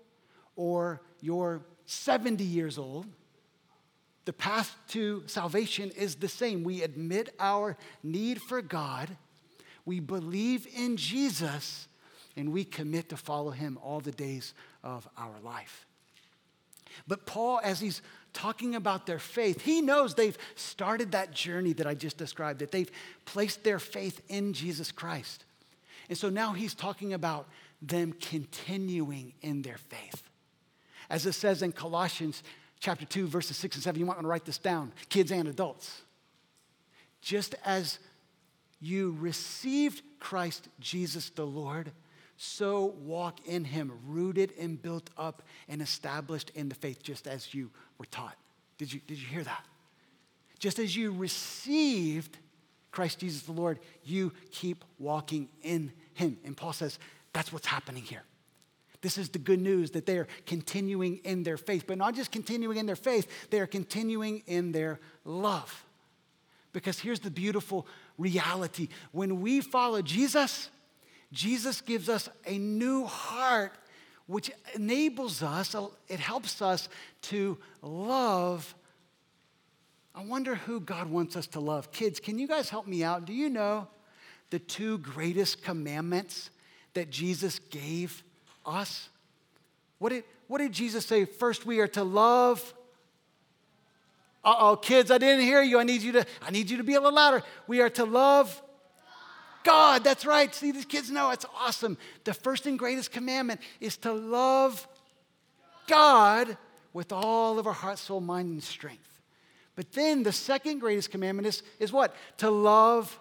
or 0.55 1.01
you're 1.21 1.61
70 1.85 2.43
years 2.43 2.79
old, 2.79 3.05
the 4.27 4.33
path 4.33 4.75
to 4.89 5.23
salvation 5.25 5.89
is 5.95 6.15
the 6.15 6.27
same. 6.27 6.65
We 6.65 6.83
admit 6.83 7.33
our 7.39 7.77
need 8.03 8.41
for 8.41 8.61
God, 8.61 9.15
we 9.85 10.01
believe 10.01 10.67
in 10.75 10.97
Jesus, 10.97 11.87
and 12.35 12.51
we 12.51 12.65
commit 12.65 13.07
to 13.07 13.15
follow 13.17 13.51
him 13.51 13.79
all 13.81 14.01
the 14.01 14.11
days 14.11 14.53
of 14.83 15.07
our 15.17 15.39
life. 15.45 15.85
But 17.07 17.25
Paul, 17.25 17.61
as 17.63 17.79
he's 17.79 18.01
talking 18.33 18.75
about 18.75 19.05
their 19.05 19.17
faith, 19.17 19.61
he 19.61 19.81
knows 19.81 20.13
they've 20.13 20.37
started 20.55 21.13
that 21.13 21.31
journey 21.31 21.71
that 21.73 21.87
I 21.87 21.93
just 21.93 22.17
described, 22.17 22.59
that 22.59 22.71
they've 22.71 22.91
placed 23.23 23.63
their 23.63 23.79
faith 23.79 24.21
in 24.27 24.51
Jesus 24.51 24.91
Christ. 24.91 25.45
And 26.09 26.17
so 26.17 26.29
now 26.29 26.51
he's 26.51 26.75
talking 26.75 27.13
about 27.13 27.47
them 27.81 28.13
continuing 28.19 29.31
in 29.41 29.61
their 29.61 29.77
faith. 29.77 30.21
As 31.09 31.25
it 31.25 31.33
says 31.33 31.61
in 31.61 31.71
Colossians 31.71 32.43
chapter 32.79 33.05
2, 33.05 33.27
verses 33.27 33.57
6 33.57 33.77
and 33.77 33.83
7. 33.83 33.99
You 33.99 34.05
might 34.05 34.13
want 34.13 34.23
to 34.23 34.29
write 34.29 34.45
this 34.45 34.57
down, 34.57 34.91
kids 35.09 35.31
and 35.31 35.47
adults. 35.47 36.01
Just 37.21 37.55
as 37.65 37.99
you 38.79 39.15
received 39.19 40.01
Christ 40.19 40.67
Jesus 40.79 41.29
the 41.29 41.45
Lord, 41.45 41.91
so 42.37 42.95
walk 43.03 43.39
in 43.47 43.63
him, 43.63 43.91
rooted 44.05 44.53
and 44.59 44.79
built 44.79 45.09
up 45.17 45.41
and 45.67 45.81
established 45.81 46.51
in 46.51 46.69
the 46.69 46.75
faith, 46.75 47.01
just 47.01 47.27
as 47.27 47.53
you 47.53 47.71
were 47.97 48.05
taught. 48.05 48.35
Did 48.77 48.93
you, 48.93 49.01
did 49.07 49.17
you 49.17 49.27
hear 49.27 49.43
that? 49.43 49.65
Just 50.59 50.77
as 50.77 50.95
you 50.95 51.11
received 51.11 52.37
Christ 52.91 53.19
Jesus 53.19 53.41
the 53.43 53.51
Lord, 53.51 53.79
you 54.03 54.31
keep 54.51 54.85
walking 54.99 55.49
in 55.63 55.91
him. 56.13 56.37
And 56.45 56.55
Paul 56.55 56.73
says, 56.73 56.99
that's 57.33 57.51
what's 57.51 57.67
happening 57.67 58.03
here. 58.03 58.23
This 59.07 59.17
is 59.17 59.29
the 59.29 59.39
good 59.39 59.61
news 59.61 59.91
that 59.91 60.05
they 60.05 60.17
are 60.17 60.27
continuing 60.45 61.21
in 61.23 61.43
their 61.43 61.55
faith, 61.55 61.85
but 61.87 61.97
not 61.97 62.13
just 62.13 62.29
continuing 62.29 62.75
in 62.75 62.85
their 62.85 62.97
faith, 62.97 63.47
they 63.51 63.61
are 63.61 63.65
continuing 63.65 64.43
in 64.47 64.73
their 64.73 64.99
love. 65.23 65.85
Because 66.73 66.99
here's 66.99 67.21
the 67.21 67.31
beautiful 67.31 67.87
reality 68.17 68.89
when 69.13 69.39
we 69.39 69.61
follow 69.61 70.01
Jesus, 70.01 70.69
Jesus 71.31 71.79
gives 71.79 72.09
us 72.09 72.27
a 72.45 72.57
new 72.57 73.05
heart, 73.05 73.71
which 74.25 74.51
enables 74.75 75.41
us, 75.41 75.73
it 76.09 76.19
helps 76.19 76.61
us 76.61 76.89
to 77.21 77.57
love. 77.81 78.75
I 80.13 80.25
wonder 80.25 80.55
who 80.55 80.81
God 80.81 81.09
wants 81.09 81.37
us 81.37 81.47
to 81.47 81.61
love. 81.61 81.93
Kids, 81.93 82.19
can 82.19 82.37
you 82.37 82.45
guys 82.49 82.69
help 82.69 82.85
me 82.87 83.05
out? 83.05 83.23
Do 83.23 83.31
you 83.31 83.49
know 83.49 83.87
the 84.49 84.59
two 84.59 84.97
greatest 84.97 85.63
commandments 85.63 86.49
that 86.93 87.09
Jesus 87.09 87.59
gave 87.59 88.21
us? 88.67 89.09
What 89.99 90.09
did, 90.09 90.23
what 90.47 90.59
did 90.59 90.73
Jesus 90.73 91.05
say? 91.05 91.25
First, 91.25 91.65
we 91.65 91.79
are 91.79 91.87
to 91.87 92.03
love. 92.03 92.73
Uh 94.43 94.55
oh, 94.59 94.75
kids, 94.75 95.09
I 95.09 95.17
didn't 95.17 95.45
hear 95.45 95.61
you. 95.61 95.79
I 95.79 95.83
need 95.83 96.01
you 96.01 96.11
to, 96.13 96.25
I 96.41 96.51
need 96.51 96.69
you 96.69 96.77
to 96.77 96.83
be 96.83 96.93
a 96.93 96.99
little 96.99 97.15
louder. 97.15 97.43
We 97.65 97.81
are 97.81 97.89
to 97.91 98.05
love 98.05 98.61
God. 99.63 100.03
That's 100.03 100.25
right. 100.25 100.53
See, 100.53 100.71
these 100.71 100.85
kids 100.85 101.09
know 101.09 101.31
it's 101.31 101.45
awesome. 101.59 101.97
The 102.23 102.33
first 102.33 102.65
and 102.67 102.77
greatest 102.77 103.11
commandment 103.11 103.61
is 103.79 103.97
to 103.97 104.13
love 104.13 104.87
God 105.87 106.57
with 106.93 107.11
all 107.11 107.59
of 107.59 107.67
our 107.67 107.73
heart, 107.73 107.97
soul, 107.97 108.21
mind, 108.21 108.49
and 108.49 108.63
strength. 108.63 109.03
But 109.75 109.91
then 109.91 110.23
the 110.23 110.31
second 110.31 110.79
greatest 110.79 111.11
commandment 111.11 111.47
is, 111.47 111.63
is 111.79 111.91
what? 111.91 112.15
To 112.37 112.49
love 112.49 113.19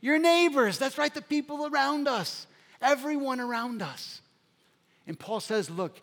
your 0.00 0.18
neighbors. 0.18 0.78
That's 0.78 0.98
right, 0.98 1.12
the 1.12 1.22
people 1.22 1.66
around 1.66 2.08
us 2.08 2.46
everyone 2.80 3.40
around 3.40 3.82
us. 3.82 4.20
And 5.06 5.18
Paul 5.18 5.40
says, 5.40 5.70
look, 5.70 6.00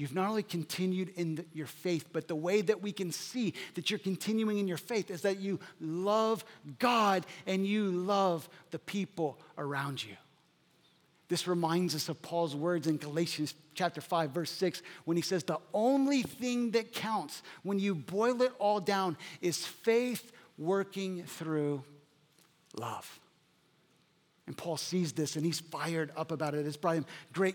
You've 0.00 0.14
not 0.14 0.30
only 0.30 0.42
continued 0.42 1.10
in 1.16 1.34
the, 1.34 1.44
your 1.52 1.66
faith, 1.66 2.06
but 2.10 2.26
the 2.26 2.34
way 2.34 2.62
that 2.62 2.80
we 2.80 2.90
can 2.90 3.12
see 3.12 3.52
that 3.74 3.90
you're 3.90 3.98
continuing 3.98 4.56
in 4.56 4.66
your 4.66 4.78
faith 4.78 5.10
is 5.10 5.20
that 5.20 5.40
you 5.40 5.60
love 5.78 6.42
God 6.78 7.26
and 7.46 7.66
you 7.66 7.90
love 7.90 8.48
the 8.70 8.78
people 8.78 9.38
around 9.58 10.02
you. 10.02 10.16
This 11.28 11.46
reminds 11.46 11.94
us 11.94 12.08
of 12.08 12.22
Paul's 12.22 12.56
words 12.56 12.86
in 12.86 12.96
Galatians 12.96 13.54
chapter 13.74 14.00
5 14.00 14.30
verse 14.30 14.50
6 14.50 14.80
when 15.04 15.18
he 15.18 15.22
says 15.22 15.44
the 15.44 15.58
only 15.74 16.22
thing 16.22 16.70
that 16.70 16.94
counts 16.94 17.42
when 17.62 17.78
you 17.78 17.94
boil 17.94 18.40
it 18.40 18.52
all 18.58 18.80
down 18.80 19.18
is 19.42 19.66
faith 19.66 20.32
working 20.56 21.24
through 21.24 21.84
love. 22.74 23.20
And 24.50 24.56
Paul 24.56 24.76
sees 24.76 25.12
this 25.12 25.36
and 25.36 25.46
he's 25.46 25.60
fired 25.60 26.10
up 26.16 26.32
about 26.32 26.56
it. 26.56 26.66
It's 26.66 26.76
brought 26.76 26.96
him 26.96 27.06
great 27.32 27.54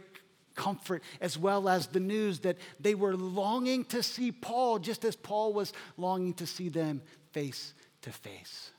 comfort 0.55 1.03
as 1.19 1.37
well 1.37 1.67
as 1.67 1.87
the 1.87 1.99
news 1.99 2.39
that 2.39 2.55
they 2.79 2.95
were 2.95 3.17
longing 3.17 3.83
to 3.83 4.01
see 4.01 4.31
Paul 4.31 4.79
just 4.79 5.03
as 5.03 5.13
Paul 5.13 5.51
was 5.51 5.73
longing 5.97 6.33
to 6.35 6.47
see 6.47 6.69
them 6.69 7.01
face 7.33 7.73
to 8.03 8.13
face. 8.13 8.71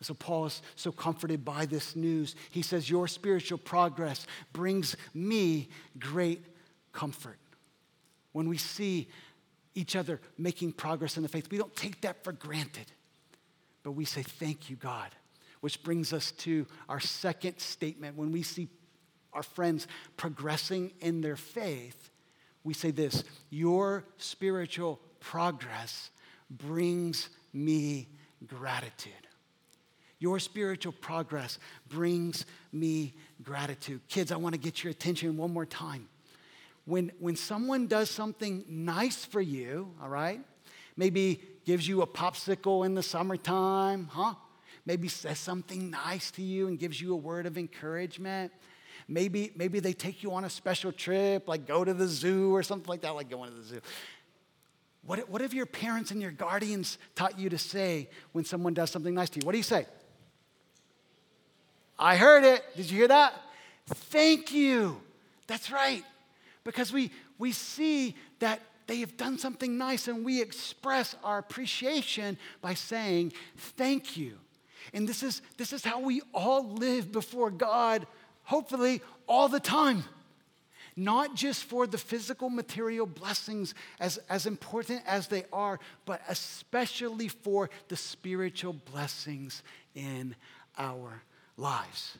So 0.00 0.14
Paul 0.14 0.46
is 0.46 0.62
so 0.74 0.90
comforted 0.90 1.44
by 1.44 1.66
this 1.66 1.94
news. 1.94 2.34
He 2.50 2.62
says, 2.62 2.88
Your 2.88 3.08
spiritual 3.08 3.58
progress 3.58 4.26
brings 4.54 4.96
me 5.12 5.68
great 5.98 6.46
comfort. 6.94 7.36
When 8.32 8.48
we 8.48 8.56
see 8.56 9.08
each 9.74 9.96
other 9.96 10.18
making 10.38 10.72
progress 10.72 11.18
in 11.18 11.22
the 11.22 11.28
faith, 11.28 11.50
we 11.50 11.58
don't 11.58 11.76
take 11.76 12.00
that 12.00 12.24
for 12.24 12.32
granted, 12.32 12.90
but 13.82 13.92
we 13.92 14.06
say, 14.06 14.22
Thank 14.22 14.70
you, 14.70 14.76
God. 14.76 15.10
Which 15.60 15.82
brings 15.82 16.12
us 16.12 16.32
to 16.32 16.66
our 16.88 17.00
second 17.00 17.58
statement. 17.58 18.16
When 18.16 18.32
we 18.32 18.42
see 18.42 18.68
our 19.32 19.42
friends 19.42 19.86
progressing 20.16 20.92
in 21.00 21.20
their 21.20 21.36
faith, 21.36 22.10
we 22.64 22.74
say 22.74 22.90
this 22.90 23.24
Your 23.50 24.04
spiritual 24.18 25.00
progress 25.20 26.10
brings 26.50 27.28
me 27.52 28.08
gratitude. 28.46 29.12
Your 30.18 30.38
spiritual 30.38 30.92
progress 30.92 31.58
brings 31.88 32.46
me 32.72 33.14
gratitude. 33.42 34.00
Kids, 34.08 34.32
I 34.32 34.36
want 34.36 34.54
to 34.54 34.60
get 34.60 34.82
your 34.82 34.90
attention 34.90 35.36
one 35.36 35.52
more 35.52 35.66
time. 35.66 36.08
When, 36.86 37.12
when 37.18 37.36
someone 37.36 37.86
does 37.86 38.08
something 38.08 38.64
nice 38.68 39.24
for 39.24 39.40
you, 39.40 39.92
all 40.00 40.08
right, 40.08 40.40
maybe 40.96 41.40
gives 41.66 41.86
you 41.86 42.02
a 42.02 42.06
popsicle 42.06 42.86
in 42.86 42.94
the 42.94 43.02
summertime, 43.02 44.08
huh? 44.10 44.34
Maybe 44.86 45.08
says 45.08 45.38
something 45.38 45.90
nice 45.90 46.30
to 46.32 46.42
you 46.42 46.68
and 46.68 46.78
gives 46.78 47.00
you 47.00 47.12
a 47.12 47.16
word 47.16 47.44
of 47.44 47.58
encouragement. 47.58 48.52
Maybe, 49.08 49.52
maybe 49.56 49.80
they 49.80 49.92
take 49.92 50.22
you 50.22 50.32
on 50.32 50.44
a 50.44 50.50
special 50.50 50.92
trip, 50.92 51.48
like 51.48 51.66
go 51.66 51.84
to 51.84 51.92
the 51.92 52.06
zoo 52.06 52.54
or 52.54 52.62
something 52.62 52.88
like 52.88 53.02
that, 53.02 53.14
like 53.14 53.28
going 53.28 53.50
to 53.50 53.56
the 53.56 53.62
zoo. 53.62 53.80
What, 55.04 55.28
what 55.28 55.42
have 55.42 55.54
your 55.54 55.66
parents 55.66 56.10
and 56.10 56.20
your 56.20 56.30
guardians 56.30 56.98
taught 57.14 57.38
you 57.38 57.48
to 57.50 57.58
say 57.58 58.08
when 58.32 58.44
someone 58.44 58.74
does 58.74 58.90
something 58.90 59.14
nice 59.14 59.30
to 59.30 59.40
you? 59.40 59.46
What 59.46 59.52
do 59.52 59.58
you 59.58 59.64
say? 59.64 59.86
I 61.98 62.16
heard 62.16 62.44
it. 62.44 62.64
Did 62.76 62.90
you 62.90 62.98
hear 62.98 63.08
that? 63.08 63.34
Thank 63.86 64.52
you. 64.52 65.00
That's 65.46 65.70
right. 65.70 66.04
Because 66.64 66.92
we, 66.92 67.10
we 67.38 67.52
see 67.52 68.16
that 68.40 68.60
they 68.86 68.98
have 68.98 69.16
done 69.16 69.38
something 69.38 69.78
nice 69.78 70.08
and 70.08 70.24
we 70.24 70.40
express 70.40 71.14
our 71.22 71.38
appreciation 71.38 72.36
by 72.60 72.74
saying 72.74 73.32
thank 73.56 74.16
you. 74.16 74.38
And 74.92 75.08
this 75.08 75.22
is, 75.22 75.42
this 75.56 75.72
is 75.72 75.84
how 75.84 76.00
we 76.00 76.22
all 76.32 76.68
live 76.74 77.12
before 77.12 77.50
God, 77.50 78.06
hopefully, 78.44 79.02
all 79.26 79.48
the 79.48 79.60
time. 79.60 80.04
Not 80.96 81.34
just 81.34 81.64
for 81.64 81.86
the 81.86 81.98
physical 81.98 82.48
material 82.48 83.06
blessings, 83.06 83.74
as, 84.00 84.16
as 84.30 84.46
important 84.46 85.02
as 85.06 85.28
they 85.28 85.44
are, 85.52 85.78
but 86.06 86.22
especially 86.28 87.28
for 87.28 87.68
the 87.88 87.96
spiritual 87.96 88.72
blessings 88.72 89.62
in 89.94 90.34
our 90.78 91.22
lives. 91.58 92.16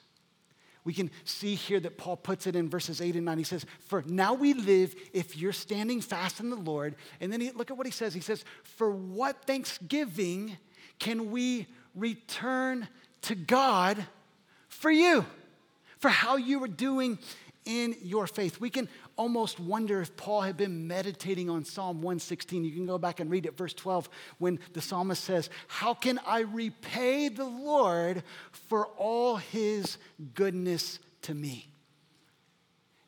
We 0.86 0.92
can 0.92 1.10
see 1.24 1.56
here 1.56 1.80
that 1.80 1.98
Paul 1.98 2.16
puts 2.16 2.46
it 2.46 2.54
in 2.54 2.68
verses 2.68 3.00
8 3.00 3.16
and 3.16 3.24
9. 3.24 3.38
He 3.38 3.44
says, 3.44 3.66
For 3.80 4.04
now 4.06 4.34
we 4.34 4.54
live 4.54 4.94
if 5.12 5.36
you're 5.36 5.52
standing 5.52 6.00
fast 6.00 6.38
in 6.38 6.48
the 6.48 6.54
Lord. 6.54 6.94
And 7.20 7.32
then 7.32 7.40
he, 7.40 7.50
look 7.50 7.72
at 7.72 7.76
what 7.76 7.86
he 7.86 7.92
says. 7.92 8.14
He 8.14 8.20
says, 8.20 8.44
For 8.62 8.92
what 8.92 9.44
thanksgiving 9.46 10.56
can 11.00 11.32
we 11.32 11.66
return 11.96 12.86
to 13.22 13.34
God 13.34 14.04
for 14.68 14.90
you? 14.90 15.24
For 15.98 16.08
how 16.08 16.36
you 16.36 16.62
are 16.62 16.68
doing 16.68 17.18
in 17.64 17.96
your 18.00 18.26
faith. 18.26 18.60
We 18.60 18.70
can 18.70 18.88
almost 19.16 19.58
wonder 19.58 20.00
if 20.00 20.16
Paul 20.16 20.42
had 20.42 20.56
been 20.56 20.86
meditating 20.86 21.50
on 21.50 21.64
Psalm 21.64 21.96
116. 22.00 22.64
You 22.64 22.70
can 22.70 22.86
go 22.86 22.96
back 22.96 23.18
and 23.20 23.30
read 23.30 23.44
it, 23.44 23.56
verse 23.56 23.74
12, 23.74 24.08
when 24.38 24.58
the 24.72 24.80
psalmist 24.80 25.24
says, 25.24 25.50
How 25.66 25.92
can 25.92 26.20
I 26.24 26.40
repay 26.40 27.28
the 27.28 27.44
Lord 27.44 28.22
for 28.52 28.86
all 28.96 29.36
his 29.36 29.98
goodness 30.34 31.00
to 31.22 31.34
me? 31.34 31.68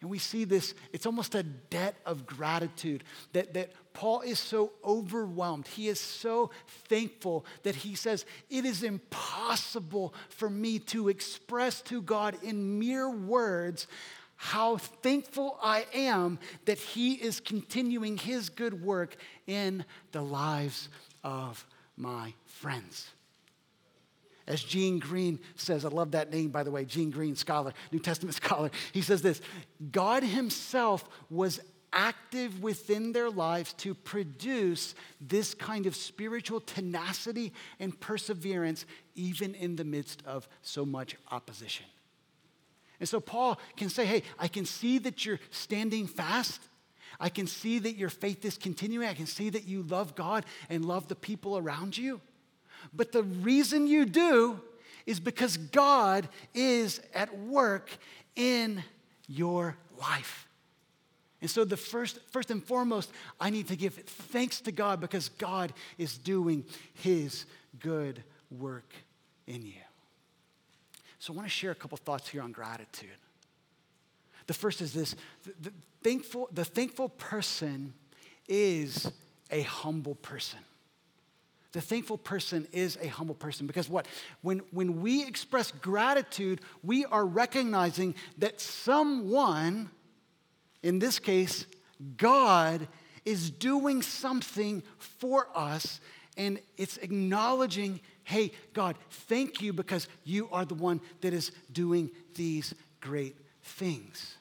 And 0.01 0.09
we 0.09 0.19
see 0.19 0.45
this, 0.45 0.75
it's 0.93 1.07
almost 1.07 1.35
a 1.35 1.43
debt 1.43 1.97
of 2.07 2.25
gratitude 2.25 3.03
that, 3.33 3.55
that 3.55 3.73
Paul 3.93 4.21
is 4.21 4.39
so 4.39 4.73
overwhelmed. 4.85 5.67
He 5.67 5.89
is 5.89 5.99
so 6.01 6.51
thankful 6.89 7.45
that 7.65 7.75
he 7.75 7.97
says, 7.97 8.25
It 8.49 8.65
is 8.65 8.85
impossible 8.85 10.15
for 10.29 10.49
me 10.49 10.79
to 10.81 11.09
express 11.09 11.83
to 11.83 12.01
God 12.01 12.37
in 12.43 12.79
mere 12.79 13.11
words 13.11 13.89
how 14.41 14.77
thankful 14.77 15.59
I 15.61 15.85
am 15.93 16.39
that 16.65 16.79
He 16.79 17.15
is 17.15 17.41
continuing 17.41 18.17
His 18.17 18.49
good 18.49 18.85
work 18.85 19.17
in 19.49 19.85
the 20.13 20.23
lives 20.23 20.89
of 21.25 21.67
my 21.97 22.33
friends. 22.47 23.11
As 24.49 24.63
Gene 24.63 24.99
Green 24.99 25.39
says, 25.57 25.85
I 25.85 25.91
love 25.91 26.13
that 26.13 26.33
name, 26.33 26.49
by 26.49 26.63
the 26.63 26.71
way, 26.71 26.87
Gene 26.87 27.11
Green, 27.11 27.37
scholar, 27.37 27.75
New 27.93 27.99
Testament 27.99 28.35
scholar. 28.43 28.71
He 28.93 29.03
says 29.03 29.23
this 29.23 29.41
God 29.93 30.25
Himself 30.25 31.09
was 31.31 31.61
active 31.93 32.63
within 32.63 33.13
their 33.13 33.31
lives 33.31 33.75
to 33.75 33.95
produce 33.95 34.95
this 35.21 35.55
kind 35.55 35.87
of 35.87 35.95
spiritual 35.95 36.61
tenacity 36.61 37.53
and 37.79 37.99
perseverance, 38.01 38.87
even 39.15 39.55
in 39.55 39.77
the 39.77 39.85
midst 39.85 40.23
of 40.27 40.49
so 40.63 40.85
much 40.85 41.15
opposition. 41.31 41.87
And 43.01 43.09
so 43.09 43.21
Paul 43.21 43.61
can 43.77 43.91
say, 43.91 44.07
hey, 44.07 44.23
I 44.39 44.49
can 44.49 44.65
see 44.65 44.99
that 44.99 45.25
you're 45.25 45.41
standing 45.51 46.07
fast. 46.07 46.61
I 47.21 47.29
can 47.29 47.47
see 47.47 47.79
that 47.81 47.97
your 47.97 48.11
faith 48.11 48.45
is 48.45 48.59
continuing. 48.59 49.09
I 49.09 49.15
can 49.15 49.27
see 49.27 49.51
that 49.51 49.67
you 49.67 49.83
love 49.83 50.15
God 50.15 50.45
and 50.69 50.85
love 50.85 51.09
the 51.09 51.15
people 51.15 51.57
around 51.57 51.97
you. 51.97 52.21
But 52.93 53.13
the 53.13 53.23
reason 53.23 53.87
you 53.87 54.05
do 54.05 54.61
is 55.07 55.21
because 55.21 55.57
God 55.57 56.29
is 56.55 57.01
at 57.15 57.37
work 57.39 57.91
in 58.37 58.83
your 59.27 59.77
life. 59.99 60.47
And 61.41 61.51
so, 61.51 61.65
the 61.65 61.77
first, 61.77 62.19
first 62.31 62.51
and 62.51 62.63
foremost, 62.63 63.13
I 63.41 63.51
need 63.51 63.69
to 63.69 63.77
give 63.77 63.95
thanks 63.95 64.61
to 64.63 64.73
God 64.73 65.01
because 65.01 65.29
God 65.29 65.73
is 65.97 66.19
doing 66.19 66.65
His 66.95 67.45
good 67.79 68.23
work 68.51 68.93
in 69.47 69.65
you. 69.65 69.73
So 71.19 71.33
I 71.33 71.37
want 71.37 71.47
to 71.47 71.51
share 71.51 71.71
a 71.71 71.75
couple 71.75 71.99
thoughts 71.99 72.29
here 72.29 72.43
on 72.43 72.53
gratitude. 72.53 73.11
The 74.47 74.55
first 74.55 74.81
is 74.81 74.93
this 74.93 75.15
the, 75.45 75.53
the, 75.61 75.73
thankful, 76.03 76.49
the 76.53 76.65
thankful 76.65 77.09
person 77.11 77.93
is 78.49 79.11
a 79.51 79.63
humble 79.63 80.15
person. 80.17 80.61
The 81.73 81.81
thankful 81.81 82.19
person 82.19 82.67
is 82.73 82.97
a 83.01 83.09
humble 83.09 83.35
person 83.35 83.67
because 83.67 83.89
what? 83.89 84.07
When, 84.41 84.61
when 84.71 85.03
we 85.03 85.27
express 85.27 85.71
gratitude, 85.71 86.61
we 86.83 87.05
are 87.05 87.27
recognizing 87.27 88.15
that 88.39 88.61
someone, 88.61 89.91
in 90.83 90.99
this 90.99 91.19
case, 91.19 91.67
God, 92.17 92.89
is 93.25 93.51
doing 93.51 94.01
something 94.01 94.83
for 94.99 95.49
us 95.55 96.01
and 96.39 96.61
it's 96.77 96.97
acknowledging 96.99 98.01
hey, 98.29 98.53
God, 98.75 98.97
thank 99.11 99.63
you 99.63 99.73
because 99.73 100.07
you 100.23 100.51
are 100.53 100.67
the 100.67 100.75
one 100.75 101.01
that 101.23 101.33
is 101.33 101.51
doing 101.73 102.11
these 102.35 102.75
great 103.01 103.35
things. 103.63 104.37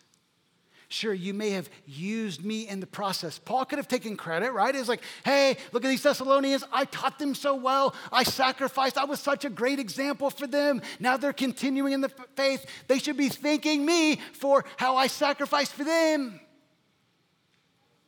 Sure, 0.90 1.14
you 1.14 1.34
may 1.34 1.50
have 1.50 1.70
used 1.86 2.46
me 2.46 2.68
in 2.68 2.80
the 2.80 2.88
process. 2.88 3.40
Paul 3.40 3.66
could 3.66 3.78
have 3.78 3.90
taken 3.90 4.16
credit, 4.16 4.54
right? 4.54 4.74
It's 4.74 4.88
like, 4.88 5.02
hey, 5.26 5.58
look 5.74 5.84
at 5.84 5.90
these 5.90 6.02
Thessalonians. 6.02 6.64
I 6.72 6.86
taught 6.86 7.20
them 7.20 7.36
so 7.36 7.56
well. 7.56 7.94
I 8.10 8.24
sacrificed. 8.24 8.98
I 8.98 9.04
was 9.04 9.20
such 9.20 9.44
a 9.44 9.50
great 9.50 9.80
example 9.80 10.30
for 10.30 10.48
them. 10.48 10.82
Now 11.00 11.18
they're 11.18 11.34
continuing 11.34 11.92
in 11.92 12.00
the 12.00 12.10
faith. 12.38 12.66
They 12.88 13.00
should 13.00 13.18
be 13.18 13.28
thanking 13.28 13.86
me 13.86 14.22
for 14.32 14.64
how 14.78 14.96
I 14.96 15.08
sacrificed 15.08 15.74
for 15.74 15.84
them. 15.84 16.40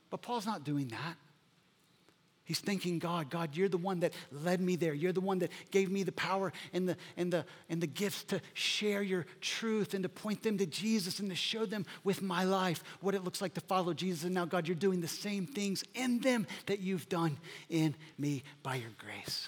But 0.10 0.22
Paul's 0.22 0.46
not 0.46 0.64
doing 0.64 0.88
that. 0.88 1.18
He's 2.50 2.60
thanking 2.60 2.98
God, 2.98 3.30
God, 3.30 3.56
you're 3.56 3.70
the 3.70 3.78
one 3.78 4.00
that 4.00 4.12
led 4.32 4.60
me 4.60 4.76
there. 4.76 4.96
You're 4.96 5.14
the 5.14 5.22
one 5.22 5.38
that 5.38 5.52
gave 5.70 5.92
me 5.92 6.02
the 6.02 6.12
power 6.12 6.52
and 6.74 6.90
the, 6.90 6.98
and, 7.16 7.32
the, 7.32 7.46
and 7.70 7.80
the 7.80 7.86
gifts 7.86 8.24
to 8.24 8.42
share 8.56 9.04
your 9.04 9.28
truth 9.40 9.94
and 9.94 10.02
to 10.02 10.10
point 10.10 10.42
them 10.42 10.58
to 10.58 10.66
Jesus 10.66 11.20
and 11.20 11.30
to 11.30 11.36
show 11.36 11.68
them 11.68 11.86
with 12.04 12.24
my 12.24 12.46
life 12.46 12.84
what 13.02 13.14
it 13.14 13.24
looks 13.24 13.40
like 13.40 13.54
to 13.54 13.62
follow 13.62 13.94
Jesus. 13.94 14.24
And 14.24 14.34
now, 14.34 14.46
God, 14.46 14.68
you're 14.68 14.74
doing 14.74 15.00
the 15.00 15.08
same 15.08 15.46
things 15.46 15.84
in 15.94 16.22
them 16.22 16.48
that 16.66 16.80
you've 16.80 17.08
done 17.08 17.38
in 17.70 17.94
me 18.18 18.42
by 18.64 18.78
your 18.78 18.90
grace. 18.98 19.48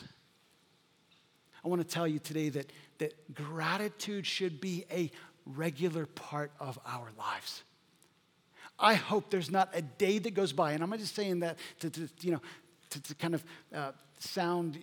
I 1.65 1.69
want 1.69 1.81
to 1.81 1.87
tell 1.87 2.07
you 2.07 2.19
today 2.19 2.49
that, 2.49 2.71
that 2.99 3.33
gratitude 3.33 4.27
should 4.27 4.61
be 4.61 4.85
a 4.91 5.09
regular 5.47 6.05
part 6.05 6.51
of 6.59 6.77
our 6.85 7.07
lives. 7.17 7.63
I 8.81 8.95
hope 8.95 9.29
there's 9.29 9.51
not 9.51 9.69
a 9.73 9.81
day 9.83 10.17
that 10.17 10.33
goes 10.33 10.53
by, 10.53 10.71
and 10.71 10.83
I'm 10.83 10.89
not 10.89 10.97
just 10.97 11.13
saying 11.13 11.41
that 11.41 11.57
to, 11.81 11.89
to 11.91 12.09
you 12.21 12.31
know, 12.31 12.41
to, 12.91 13.01
to 13.01 13.15
kind 13.15 13.33
of 13.33 13.43
uh, 13.75 13.91
sound, 14.19 14.77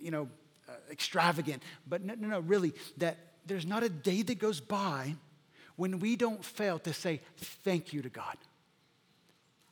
you 0.00 0.10
know, 0.10 0.28
uh, 0.68 0.72
extravagant, 0.90 1.62
but 1.86 2.02
no, 2.02 2.14
no, 2.14 2.28
no, 2.28 2.40
really, 2.40 2.72
that 2.98 3.16
there's 3.46 3.66
not 3.66 3.82
a 3.82 3.88
day 3.88 4.22
that 4.22 4.38
goes 4.38 4.60
by 4.60 5.14
when 5.76 5.98
we 5.98 6.16
don't 6.16 6.44
fail 6.44 6.78
to 6.80 6.92
say 6.92 7.20
thank 7.36 7.92
you 7.92 8.02
to 8.02 8.08
God. 8.08 8.36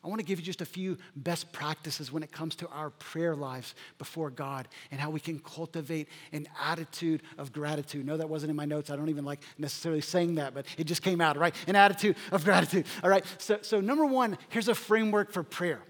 I 0.02 0.08
want 0.08 0.18
to 0.18 0.24
give 0.24 0.40
you 0.40 0.46
just 0.46 0.62
a 0.62 0.66
few 0.66 0.96
best 1.14 1.52
practices 1.52 2.10
when 2.10 2.22
it 2.22 2.32
comes 2.32 2.56
to 2.56 2.68
our 2.68 2.88
prayer 2.88 3.36
lives 3.36 3.74
before 3.98 4.30
God 4.30 4.66
and 4.90 4.98
how 4.98 5.10
we 5.10 5.20
can 5.20 5.38
cultivate 5.38 6.08
an 6.32 6.48
attitude 6.58 7.22
of 7.36 7.52
gratitude. 7.52 8.06
No, 8.06 8.16
that 8.16 8.28
wasn't 8.28 8.48
in 8.48 8.56
my 8.56 8.64
notes. 8.64 8.88
I 8.88 8.96
don't 8.96 9.10
even 9.10 9.26
like 9.26 9.40
necessarily 9.58 10.00
saying 10.00 10.36
that, 10.36 10.54
but 10.54 10.64
it 10.78 10.84
just 10.84 11.02
came 11.02 11.20
out, 11.20 11.36
right? 11.36 11.54
An 11.66 11.76
attitude 11.76 12.16
of 12.32 12.44
gratitude. 12.44 12.86
All 13.04 13.10
right. 13.10 13.24
So, 13.36 13.58
so 13.60 13.80
number 13.82 14.06
one, 14.06 14.38
here's 14.48 14.68
a 14.68 14.74
framework 14.74 15.32
for 15.32 15.42
prayer. 15.42 15.82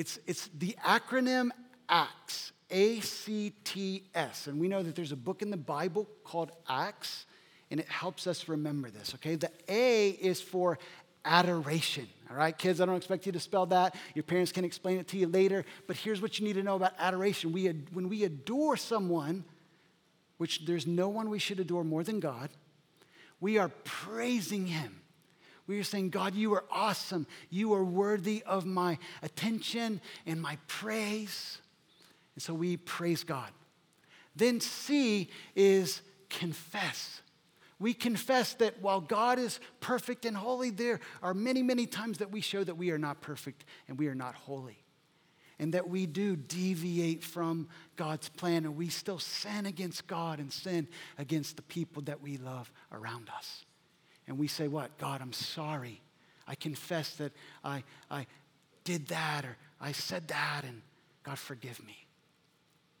It's, 0.00 0.18
it's 0.26 0.48
the 0.56 0.74
acronym 0.82 1.50
ACTS, 1.90 2.52
A 2.70 3.00
C 3.00 3.52
T 3.64 4.04
S. 4.14 4.46
And 4.46 4.58
we 4.58 4.66
know 4.66 4.82
that 4.82 4.96
there's 4.96 5.12
a 5.12 5.16
book 5.16 5.42
in 5.42 5.50
the 5.50 5.58
Bible 5.58 6.08
called 6.24 6.52
Acts, 6.66 7.26
and 7.70 7.78
it 7.78 7.86
helps 7.86 8.26
us 8.26 8.48
remember 8.48 8.88
this, 8.88 9.12
okay? 9.16 9.34
The 9.34 9.50
A 9.68 10.08
is 10.08 10.40
for 10.40 10.78
adoration. 11.26 12.08
All 12.30 12.36
right, 12.36 12.56
kids, 12.56 12.80
I 12.80 12.86
don't 12.86 12.96
expect 12.96 13.26
you 13.26 13.32
to 13.32 13.40
spell 13.40 13.66
that. 13.66 13.94
Your 14.14 14.22
parents 14.22 14.52
can 14.52 14.64
explain 14.64 14.98
it 14.98 15.06
to 15.08 15.18
you 15.18 15.26
later. 15.26 15.66
But 15.86 15.96
here's 15.96 16.22
what 16.22 16.38
you 16.38 16.46
need 16.46 16.54
to 16.54 16.62
know 16.62 16.76
about 16.76 16.94
adoration. 16.98 17.52
We, 17.52 17.66
when 17.92 18.08
we 18.08 18.24
adore 18.24 18.78
someone, 18.78 19.44
which 20.38 20.64
there's 20.64 20.86
no 20.86 21.10
one 21.10 21.28
we 21.28 21.38
should 21.38 21.60
adore 21.60 21.84
more 21.84 22.02
than 22.04 22.20
God, 22.20 22.48
we 23.38 23.58
are 23.58 23.68
praising 23.84 24.66
Him. 24.66 24.99
We 25.70 25.78
are 25.78 25.84
saying, 25.84 26.10
God, 26.10 26.34
you 26.34 26.52
are 26.54 26.64
awesome. 26.70 27.26
You 27.48 27.72
are 27.74 27.84
worthy 27.84 28.42
of 28.44 28.66
my 28.66 28.98
attention 29.22 30.00
and 30.26 30.40
my 30.40 30.58
praise. 30.66 31.58
And 32.34 32.42
so 32.42 32.54
we 32.54 32.76
praise 32.76 33.24
God. 33.24 33.50
Then 34.36 34.60
C 34.60 35.30
is 35.54 36.02
confess 36.28 37.22
we 37.80 37.94
confess 37.94 38.52
that 38.54 38.80
while 38.82 39.00
God 39.00 39.38
is 39.38 39.58
perfect 39.80 40.26
and 40.26 40.36
holy, 40.36 40.68
there 40.68 41.00
are 41.22 41.32
many, 41.32 41.62
many 41.62 41.86
times 41.86 42.18
that 42.18 42.30
we 42.30 42.42
show 42.42 42.62
that 42.62 42.76
we 42.76 42.90
are 42.90 42.98
not 42.98 43.22
perfect 43.22 43.64
and 43.88 43.98
we 43.98 44.06
are 44.08 44.14
not 44.14 44.34
holy. 44.34 44.84
And 45.58 45.74
that 45.74 45.88
we 45.88 46.06
do 46.06 46.36
deviate 46.36 47.24
from 47.24 47.68
God's 47.96 48.28
plan 48.28 48.66
and 48.66 48.76
we 48.76 48.88
still 48.90 49.18
sin 49.18 49.64
against 49.64 50.06
God 50.06 50.40
and 50.40 50.52
sin 50.52 50.88
against 51.18 51.56
the 51.56 51.62
people 51.62 52.02
that 52.02 52.20
we 52.20 52.36
love 52.36 52.70
around 52.92 53.30
us. 53.34 53.64
And 54.30 54.38
we 54.38 54.46
say, 54.46 54.68
What? 54.68 54.96
God, 54.96 55.20
I'm 55.20 55.32
sorry. 55.32 56.00
I 56.46 56.54
confess 56.54 57.16
that 57.16 57.32
I, 57.64 57.82
I 58.08 58.26
did 58.84 59.08
that 59.08 59.44
or 59.44 59.56
I 59.80 59.90
said 59.90 60.28
that, 60.28 60.62
and 60.64 60.82
God, 61.24 61.36
forgive 61.36 61.84
me. 61.84 61.96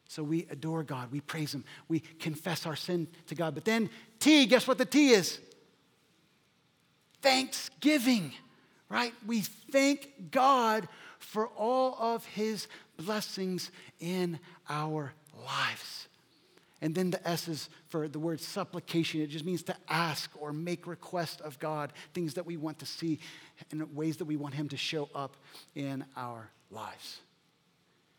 So 0.08 0.24
we 0.24 0.48
adore 0.50 0.82
God, 0.82 1.12
we 1.12 1.20
praise 1.20 1.54
Him, 1.54 1.64
we 1.88 2.00
confess 2.00 2.66
our 2.66 2.74
sin 2.74 3.06
to 3.28 3.36
God. 3.36 3.54
But 3.54 3.64
then, 3.64 3.90
T, 4.18 4.44
guess 4.46 4.66
what 4.66 4.76
the 4.76 4.84
T 4.84 5.10
is? 5.10 5.38
Thanksgiving, 7.22 8.32
right? 8.88 9.14
We 9.24 9.42
thank 9.42 10.32
God 10.32 10.88
for 11.20 11.46
all 11.46 11.96
of 12.00 12.24
His 12.24 12.66
blessings 12.96 13.70
in 14.00 14.40
our 14.68 15.12
lives. 15.46 16.08
And 16.82 16.94
then 16.94 17.10
the 17.10 17.28
S 17.28 17.46
is 17.46 17.68
for 17.88 18.08
the 18.08 18.18
word 18.18 18.40
supplication. 18.40 19.20
It 19.20 19.28
just 19.28 19.44
means 19.44 19.62
to 19.64 19.76
ask 19.88 20.30
or 20.40 20.52
make 20.52 20.86
request 20.86 21.40
of 21.42 21.58
God, 21.58 21.92
things 22.14 22.34
that 22.34 22.46
we 22.46 22.56
want 22.56 22.78
to 22.78 22.86
see 22.86 23.20
and 23.70 23.94
ways 23.94 24.16
that 24.16 24.24
we 24.24 24.36
want 24.36 24.54
Him 24.54 24.68
to 24.70 24.76
show 24.76 25.08
up 25.14 25.36
in 25.74 26.04
our 26.16 26.50
lives. 26.70 27.20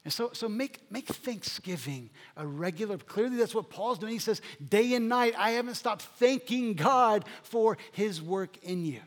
And 0.03 0.11
so, 0.11 0.31
so 0.33 0.49
make, 0.49 0.79
make 0.91 1.07
Thanksgiving 1.07 2.09
a 2.35 2.45
regular, 2.45 2.97
clearly 2.97 3.37
that's 3.37 3.53
what 3.53 3.69
Paul's 3.69 3.99
doing. 3.99 4.13
He 4.13 4.19
says, 4.19 4.41
day 4.67 4.95
and 4.95 5.07
night, 5.07 5.35
I 5.37 5.51
haven't 5.51 5.75
stopped 5.75 6.01
thanking 6.01 6.73
God 6.73 7.25
for 7.43 7.77
his 7.91 8.21
work 8.21 8.57
in 8.63 8.83
you. 8.83 8.99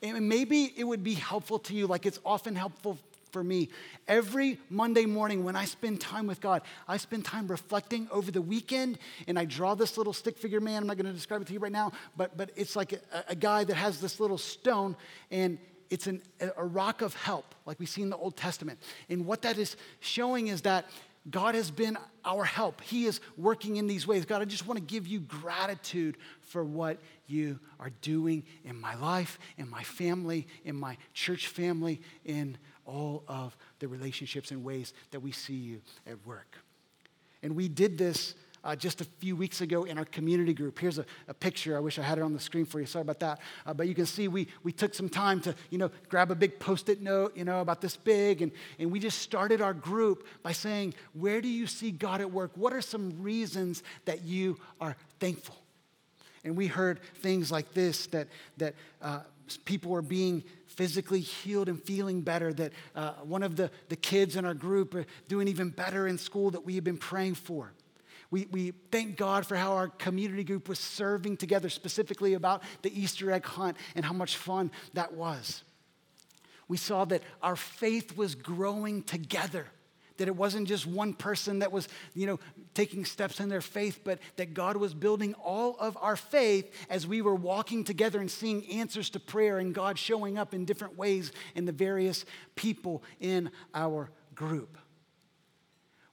And 0.00 0.28
maybe 0.28 0.72
it 0.76 0.84
would 0.84 1.02
be 1.02 1.14
helpful 1.14 1.58
to 1.60 1.74
you, 1.74 1.86
like 1.86 2.06
it's 2.06 2.20
often 2.24 2.54
helpful 2.54 2.98
for 3.32 3.42
me. 3.42 3.70
Every 4.06 4.58
Monday 4.68 5.06
morning 5.06 5.42
when 5.42 5.56
I 5.56 5.64
spend 5.64 6.00
time 6.00 6.26
with 6.26 6.40
God, 6.40 6.62
I 6.86 6.98
spend 6.98 7.24
time 7.24 7.48
reflecting 7.48 8.06
over 8.10 8.30
the 8.30 8.42
weekend 8.42 8.98
and 9.26 9.38
I 9.38 9.46
draw 9.46 9.74
this 9.74 9.96
little 9.96 10.12
stick 10.12 10.38
figure 10.38 10.60
man. 10.60 10.82
I'm 10.82 10.86
not 10.86 10.98
going 10.98 11.06
to 11.06 11.12
describe 11.12 11.40
it 11.40 11.46
to 11.48 11.52
you 11.54 11.58
right 11.58 11.72
now, 11.72 11.92
but, 12.16 12.36
but 12.36 12.50
it's 12.54 12.76
like 12.76 12.92
a, 12.92 13.00
a 13.28 13.34
guy 13.34 13.64
that 13.64 13.74
has 13.74 14.00
this 14.00 14.20
little 14.20 14.38
stone 14.38 14.94
and 15.30 15.58
it's 15.90 16.06
an, 16.06 16.22
a 16.56 16.64
rock 16.64 17.02
of 17.02 17.14
help, 17.14 17.54
like 17.66 17.78
we 17.80 17.86
see 17.86 18.02
in 18.02 18.10
the 18.10 18.16
Old 18.16 18.36
Testament. 18.36 18.78
And 19.08 19.26
what 19.26 19.42
that 19.42 19.58
is 19.58 19.76
showing 20.00 20.48
is 20.48 20.62
that 20.62 20.86
God 21.30 21.54
has 21.54 21.70
been 21.70 21.96
our 22.24 22.44
help. 22.44 22.80
He 22.80 23.04
is 23.04 23.20
working 23.36 23.76
in 23.76 23.86
these 23.86 24.06
ways. 24.06 24.24
God, 24.24 24.42
I 24.42 24.44
just 24.44 24.66
want 24.66 24.78
to 24.78 24.84
give 24.84 25.06
you 25.06 25.20
gratitude 25.20 26.16
for 26.40 26.64
what 26.64 26.98
you 27.26 27.60
are 27.78 27.90
doing 28.00 28.42
in 28.64 28.80
my 28.80 28.94
life, 28.96 29.38
in 29.56 29.70
my 29.70 29.84
family, 29.84 30.46
in 30.64 30.74
my 30.74 30.96
church 31.14 31.46
family, 31.46 32.00
in 32.24 32.58
all 32.86 33.24
of 33.28 33.56
the 33.78 33.88
relationships 33.88 34.50
and 34.50 34.64
ways 34.64 34.92
that 35.10 35.20
we 35.20 35.32
see 35.32 35.54
you 35.54 35.80
at 36.06 36.24
work. 36.26 36.58
And 37.42 37.56
we 37.56 37.68
did 37.68 37.98
this 37.98 38.34
uh, 38.64 38.76
just 38.76 39.00
a 39.00 39.04
few 39.04 39.34
weeks 39.34 39.60
ago 39.60 39.84
in 39.84 39.98
our 39.98 40.04
community 40.04 40.54
group. 40.54 40.78
Here's 40.78 40.98
a, 40.98 41.04
a, 41.28 41.34
picture. 41.34 41.76
I 41.76 41.80
wish 41.80 41.98
I 41.98 42.02
had 42.02 42.18
it 42.18 42.22
on 42.22 42.32
the 42.32 42.40
screen 42.40 42.64
for 42.64 42.78
you. 42.78 42.86
Sorry 42.86 43.02
about 43.02 43.18
that. 43.20 43.40
Uh, 43.66 43.74
but 43.74 43.88
you 43.88 43.94
can 43.94 44.06
see 44.06 44.28
we, 44.28 44.46
we 44.62 44.72
took 44.72 44.94
some 44.94 45.08
time 45.08 45.40
to, 45.40 45.54
you 45.70 45.78
know, 45.78 45.90
grab 46.08 46.30
a 46.30 46.34
big 46.34 46.58
post-it 46.58 47.02
note, 47.02 47.36
you 47.36 47.44
know, 47.44 47.60
about 47.60 47.80
this 47.80 47.96
big. 47.96 48.42
And, 48.42 48.52
and 48.78 48.92
we 48.92 49.00
just 49.00 49.18
started 49.18 49.60
our 49.60 49.74
group 49.74 50.26
by 50.42 50.52
saying, 50.52 50.94
where 51.12 51.40
do 51.40 51.48
you 51.48 51.66
see 51.66 51.90
God 51.90 52.20
at 52.20 52.30
work? 52.30 52.52
What 52.54 52.72
are 52.72 52.80
some 52.80 53.20
reasons 53.20 53.82
that 54.04 54.22
you 54.22 54.58
are 54.80 54.96
thankful? 55.18 55.56
And 56.44 56.56
we 56.56 56.66
heard 56.66 57.00
things 57.16 57.50
like 57.52 57.72
this, 57.72 58.06
that, 58.08 58.28
that 58.58 58.74
uh, 59.00 59.20
people 59.56 59.90
were 59.90 60.02
being 60.02 60.42
physically 60.66 61.20
healed 61.20 61.68
and 61.68 61.82
feeling 61.82 62.22
better, 62.22 62.52
that 62.52 62.72
uh, 62.94 63.12
one 63.22 63.42
of 63.42 63.56
the, 63.56 63.70
the 63.88 63.96
kids 63.96 64.36
in 64.36 64.44
our 64.44 64.54
group 64.54 64.94
are 64.94 65.06
doing 65.28 65.48
even 65.48 65.68
better 65.68 66.06
in 66.06 66.18
school 66.18 66.50
that 66.50 66.64
we 66.64 66.74
have 66.74 66.84
been 66.84 66.96
praying 66.96 67.34
for. 67.34 67.72
We, 68.30 68.46
we 68.50 68.72
thank 68.90 69.18
God 69.18 69.46
for 69.46 69.56
how 69.56 69.72
our 69.72 69.88
community 69.88 70.42
group 70.42 70.68
was 70.68 70.78
serving 70.78 71.36
together, 71.36 71.68
specifically 71.68 72.32
about 72.32 72.62
the 72.80 72.98
Easter 72.98 73.30
egg 73.30 73.44
hunt 73.44 73.76
and 73.94 74.04
how 74.04 74.14
much 74.14 74.38
fun 74.38 74.70
that 74.94 75.12
was. 75.12 75.62
We 76.66 76.78
saw 76.78 77.04
that 77.06 77.22
our 77.42 77.56
faith 77.56 78.16
was 78.16 78.34
growing 78.34 79.02
together 79.02 79.66
that 80.22 80.28
it 80.28 80.36
wasn't 80.36 80.68
just 80.68 80.86
one 80.86 81.12
person 81.12 81.58
that 81.58 81.72
was 81.72 81.88
you 82.14 82.28
know 82.28 82.38
taking 82.74 83.04
steps 83.04 83.40
in 83.40 83.48
their 83.48 83.60
faith 83.60 83.98
but 84.04 84.20
that 84.36 84.54
god 84.54 84.76
was 84.76 84.94
building 84.94 85.34
all 85.34 85.76
of 85.80 85.98
our 86.00 86.14
faith 86.14 86.72
as 86.88 87.08
we 87.08 87.20
were 87.20 87.34
walking 87.34 87.82
together 87.82 88.20
and 88.20 88.30
seeing 88.30 88.64
answers 88.70 89.10
to 89.10 89.18
prayer 89.18 89.58
and 89.58 89.74
god 89.74 89.98
showing 89.98 90.38
up 90.38 90.54
in 90.54 90.64
different 90.64 90.96
ways 90.96 91.32
in 91.56 91.64
the 91.64 91.72
various 91.72 92.24
people 92.54 93.02
in 93.18 93.50
our 93.74 94.12
group 94.36 94.78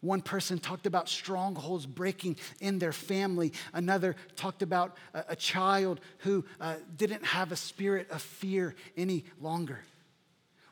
one 0.01 0.21
person 0.21 0.57
talked 0.57 0.87
about 0.87 1.09
strongholds 1.09 1.85
breaking 1.85 2.37
in 2.61 2.79
their 2.79 2.93
family. 2.93 3.51
Another 3.73 4.15
talked 4.37 4.61
about 4.61 4.95
a, 5.13 5.25
a 5.29 5.35
child 5.35 5.99
who 6.19 6.45
uh, 6.61 6.75
didn't 6.95 7.25
have 7.25 7.51
a 7.51 7.57
spirit 7.57 8.09
of 8.09 8.21
fear 8.21 8.75
any 8.95 9.25
longer. 9.41 9.81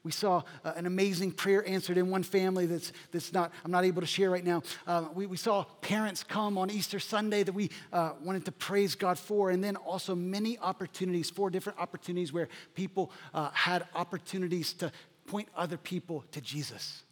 We 0.08 0.14
saw 0.14 0.44
uh, 0.64 0.72
an 0.78 0.86
amazing 0.86 1.34
prayer 1.34 1.68
answered 1.68 1.98
in 1.98 2.10
one 2.10 2.24
family 2.24 2.66
that's, 2.66 2.94
that's 3.12 3.34
not, 3.34 3.52
I'm 3.66 3.72
not 3.72 3.84
able 3.84 4.00
to 4.00 4.08
share 4.08 4.30
right 4.30 4.46
now. 4.46 4.64
Uh, 4.88 5.10
we, 5.14 5.26
we 5.26 5.36
saw 5.36 5.66
parents 5.82 6.24
come 6.24 6.58
on 6.58 6.72
Easter 6.72 6.98
Sunday 6.98 7.44
that 7.44 7.52
we 7.52 7.72
uh, 7.92 8.14
wanted 8.24 8.46
to 8.46 8.54
praise 8.54 8.96
God 8.96 9.20
for, 9.20 9.50
and 9.50 9.62
then 9.62 9.76
also 9.76 10.16
many 10.16 10.58
opportunities, 10.60 11.30
four 11.30 11.50
different 11.50 11.78
opportunities 11.78 12.32
where 12.32 12.48
people 12.74 13.12
uh, 13.34 13.50
had 13.52 13.86
opportunities 13.94 14.72
to 14.76 14.94
point 15.26 15.50
other 15.58 15.76
people 15.76 16.24
to 16.32 16.40
Jesus. 16.40 17.04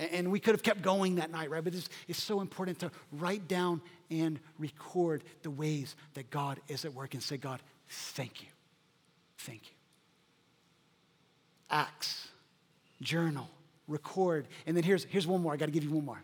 And 0.00 0.32
we 0.32 0.40
could 0.40 0.54
have 0.54 0.64
kept 0.64 0.82
going 0.82 1.14
that 1.14 1.30
night, 1.30 1.48
right? 1.48 1.62
But 1.62 1.76
it's, 1.76 1.88
it's, 2.08 2.20
so 2.20 2.40
important 2.40 2.80
to 2.80 2.90
write 3.12 3.46
down 3.46 3.80
and 4.10 4.40
record 4.58 5.22
the 5.42 5.50
ways 5.50 5.94
that 6.14 6.28
God 6.30 6.58
is 6.66 6.84
at 6.84 6.92
work 6.92 7.14
and 7.14 7.22
say, 7.22 7.36
God, 7.36 7.62
thank 7.88 8.42
you. 8.42 8.48
Thank 9.38 9.70
you. 9.70 9.75
Acts, 11.70 12.28
journal, 13.00 13.48
record. 13.88 14.46
And 14.66 14.76
then 14.76 14.84
here's, 14.84 15.04
here's 15.04 15.26
one 15.26 15.42
more. 15.42 15.52
I 15.52 15.56
got 15.56 15.66
to 15.66 15.72
give 15.72 15.84
you 15.84 15.90
one 15.90 16.04
more. 16.04 16.22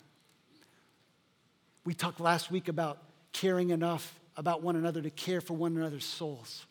We 1.84 1.94
talked 1.94 2.20
last 2.20 2.50
week 2.50 2.68
about 2.68 2.98
caring 3.32 3.70
enough 3.70 4.18
about 4.36 4.62
one 4.62 4.76
another 4.76 5.02
to 5.02 5.10
care 5.10 5.40
for 5.40 5.54
one 5.54 5.76
another's 5.76 6.04
souls. 6.04 6.64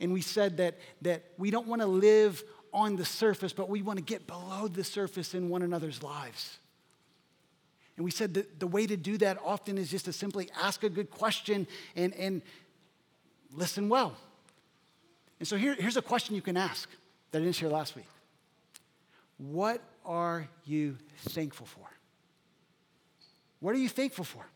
And 0.00 0.12
we 0.12 0.20
said 0.20 0.58
that, 0.58 0.78
that 1.02 1.22
we 1.38 1.50
don't 1.50 1.66
want 1.66 1.80
to 1.82 1.86
live 1.86 2.42
on 2.72 2.96
the 2.96 3.04
surface, 3.04 3.52
but 3.52 3.68
we 3.68 3.82
want 3.82 3.98
to 3.98 4.04
get 4.04 4.26
below 4.26 4.68
the 4.68 4.84
surface 4.84 5.34
in 5.34 5.48
one 5.48 5.62
another's 5.62 6.02
lives. 6.02 6.58
And 7.96 8.04
we 8.04 8.10
said 8.10 8.34
that 8.34 8.58
the 8.58 8.66
way 8.66 8.86
to 8.86 8.96
do 8.96 9.16
that 9.18 9.38
often 9.44 9.78
is 9.78 9.90
just 9.90 10.06
to 10.06 10.12
simply 10.12 10.50
ask 10.60 10.82
a 10.82 10.88
good 10.88 11.10
question 11.10 11.66
and, 11.94 12.12
and 12.14 12.42
listen 13.52 13.88
well. 13.88 14.16
And 15.38 15.46
so 15.46 15.56
here, 15.56 15.74
here's 15.74 15.96
a 15.96 16.02
question 16.02 16.34
you 16.34 16.42
can 16.42 16.56
ask 16.56 16.88
that 17.34 17.40
I 17.40 17.44
didn't 17.46 17.56
share 17.56 17.68
last 17.68 17.96
week 17.96 18.06
What 19.38 19.82
are 20.04 20.48
you 20.64 20.96
thankful 21.30 21.66
for? 21.66 21.84
What 23.58 23.74
are 23.74 23.78
you 23.78 23.88
thankful 23.88 24.24
for? 24.24 24.46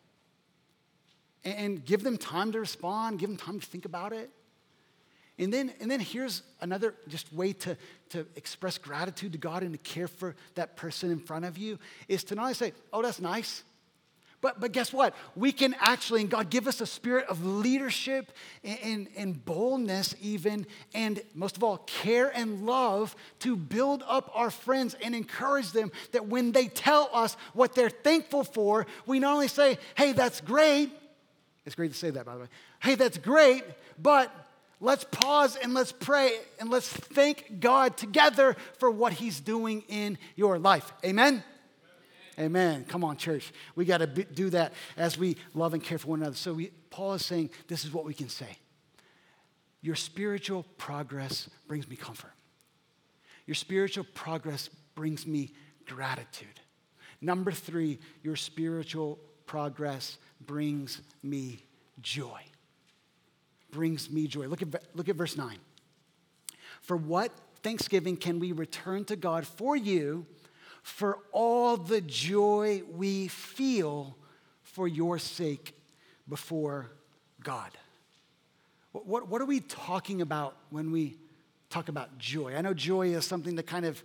And 1.44 1.84
give 1.84 2.04
them 2.04 2.16
time 2.16 2.52
to 2.52 2.60
respond, 2.60 3.18
give 3.18 3.30
them 3.30 3.36
time 3.36 3.58
to 3.58 3.66
think 3.66 3.84
about 3.84 4.12
it. 4.12 4.30
And 5.40 5.52
then, 5.52 5.72
and 5.80 5.90
then 5.90 5.98
here's 5.98 6.42
another 6.60 6.94
just 7.08 7.32
way 7.32 7.52
to, 7.54 7.76
to 8.10 8.26
express 8.36 8.78
gratitude 8.78 9.32
to 9.32 9.38
God 9.38 9.64
and 9.64 9.72
to 9.72 9.78
care 9.78 10.06
for 10.06 10.36
that 10.54 10.76
person 10.76 11.10
in 11.10 11.18
front 11.18 11.46
of 11.46 11.58
you 11.58 11.80
is 12.06 12.22
to 12.24 12.36
not 12.36 12.42
only 12.42 12.54
say, 12.54 12.72
oh, 12.92 13.02
that's 13.02 13.20
nice, 13.20 13.64
but, 14.40 14.60
but 14.60 14.70
guess 14.70 14.92
what? 14.92 15.14
We 15.34 15.50
can 15.50 15.74
actually, 15.80 16.20
and 16.20 16.30
God 16.30 16.48
give 16.48 16.68
us 16.68 16.80
a 16.80 16.86
spirit 16.86 17.26
of 17.26 17.44
leadership 17.44 18.32
and, 18.62 18.78
and, 18.82 19.08
and, 19.16 19.44
boldness, 19.44 20.14
even, 20.20 20.64
and 20.94 21.20
most 21.34 21.56
of 21.56 21.64
all, 21.64 21.78
care 21.78 22.28
and 22.28 22.64
love 22.64 23.16
to 23.40 23.56
build 23.56 24.04
up 24.06 24.30
our 24.34 24.50
friends 24.50 24.94
and 25.02 25.14
encourage 25.14 25.72
them 25.72 25.90
that 26.12 26.26
when 26.26 26.52
they 26.52 26.68
tell 26.68 27.10
us 27.12 27.36
what 27.52 27.74
they're 27.74 27.90
thankful 27.90 28.44
for, 28.44 28.86
we 29.06 29.18
not 29.18 29.34
only 29.34 29.48
say, 29.48 29.76
hey, 29.96 30.12
that's 30.12 30.40
great. 30.40 30.92
It's 31.66 31.74
great 31.74 31.90
to 31.90 31.98
say 31.98 32.10
that, 32.10 32.24
by 32.24 32.34
the 32.34 32.40
way. 32.42 32.48
Hey, 32.78 32.94
that's 32.94 33.18
great, 33.18 33.64
but 34.00 34.32
let's 34.80 35.02
pause 35.02 35.56
and 35.56 35.74
let's 35.74 35.90
pray 35.90 36.38
and 36.60 36.70
let's 36.70 36.88
thank 36.88 37.58
God 37.58 37.96
together 37.96 38.56
for 38.78 38.88
what 38.88 39.14
He's 39.14 39.40
doing 39.40 39.82
in 39.88 40.16
your 40.36 40.60
life. 40.60 40.92
Amen? 41.04 41.42
Amen. 42.38 42.84
Come 42.86 43.02
on, 43.02 43.16
church. 43.16 43.52
We 43.74 43.84
got 43.84 43.98
to 43.98 44.06
do 44.06 44.50
that 44.50 44.72
as 44.96 45.18
we 45.18 45.36
love 45.54 45.74
and 45.74 45.82
care 45.82 45.98
for 45.98 46.08
one 46.08 46.20
another. 46.20 46.36
So 46.36 46.54
we, 46.54 46.68
Paul 46.90 47.14
is 47.14 47.24
saying 47.24 47.50
this 47.66 47.84
is 47.84 47.92
what 47.92 48.04
we 48.04 48.14
can 48.14 48.28
say 48.28 48.58
Your 49.80 49.96
spiritual 49.96 50.64
progress 50.76 51.48
brings 51.66 51.88
me 51.88 51.96
comfort, 51.96 52.32
your 53.46 53.54
spiritual 53.54 54.04
progress 54.14 54.70
brings 54.94 55.26
me 55.26 55.52
gratitude. 55.86 56.60
Number 57.20 57.50
three, 57.50 57.98
your 58.22 58.36
spiritual 58.36 59.18
progress 59.46 60.18
brings 60.40 61.00
me 61.22 61.64
joy. 62.00 62.40
Brings 63.72 64.10
me 64.10 64.28
joy. 64.28 64.46
Look 64.46 64.62
at, 64.62 64.68
look 64.94 65.08
at 65.08 65.16
verse 65.16 65.36
9. 65.36 65.58
For 66.80 66.96
what 66.96 67.32
thanksgiving 67.62 68.16
can 68.16 68.38
we 68.38 68.52
return 68.52 69.04
to 69.06 69.16
God 69.16 69.46
for 69.46 69.76
you? 69.76 70.26
For 70.88 71.18
all 71.32 71.76
the 71.76 72.00
joy 72.00 72.82
we 72.90 73.28
feel 73.28 74.16
for 74.62 74.88
your 74.88 75.18
sake 75.18 75.74
before 76.28 76.90
God. 77.42 77.70
What, 78.92 79.06
what, 79.06 79.28
what, 79.28 79.42
are 79.42 79.46
we 79.46 79.60
talking 79.60 80.22
about 80.22 80.56
when 80.70 80.90
we 80.90 81.18
talk 81.68 81.88
about 81.88 82.18
joy? 82.18 82.54
I 82.56 82.62
know 82.62 82.74
joy 82.74 83.08
is 83.08 83.26
something 83.26 83.54
that 83.56 83.66
kind 83.66 83.84
of 83.84 84.02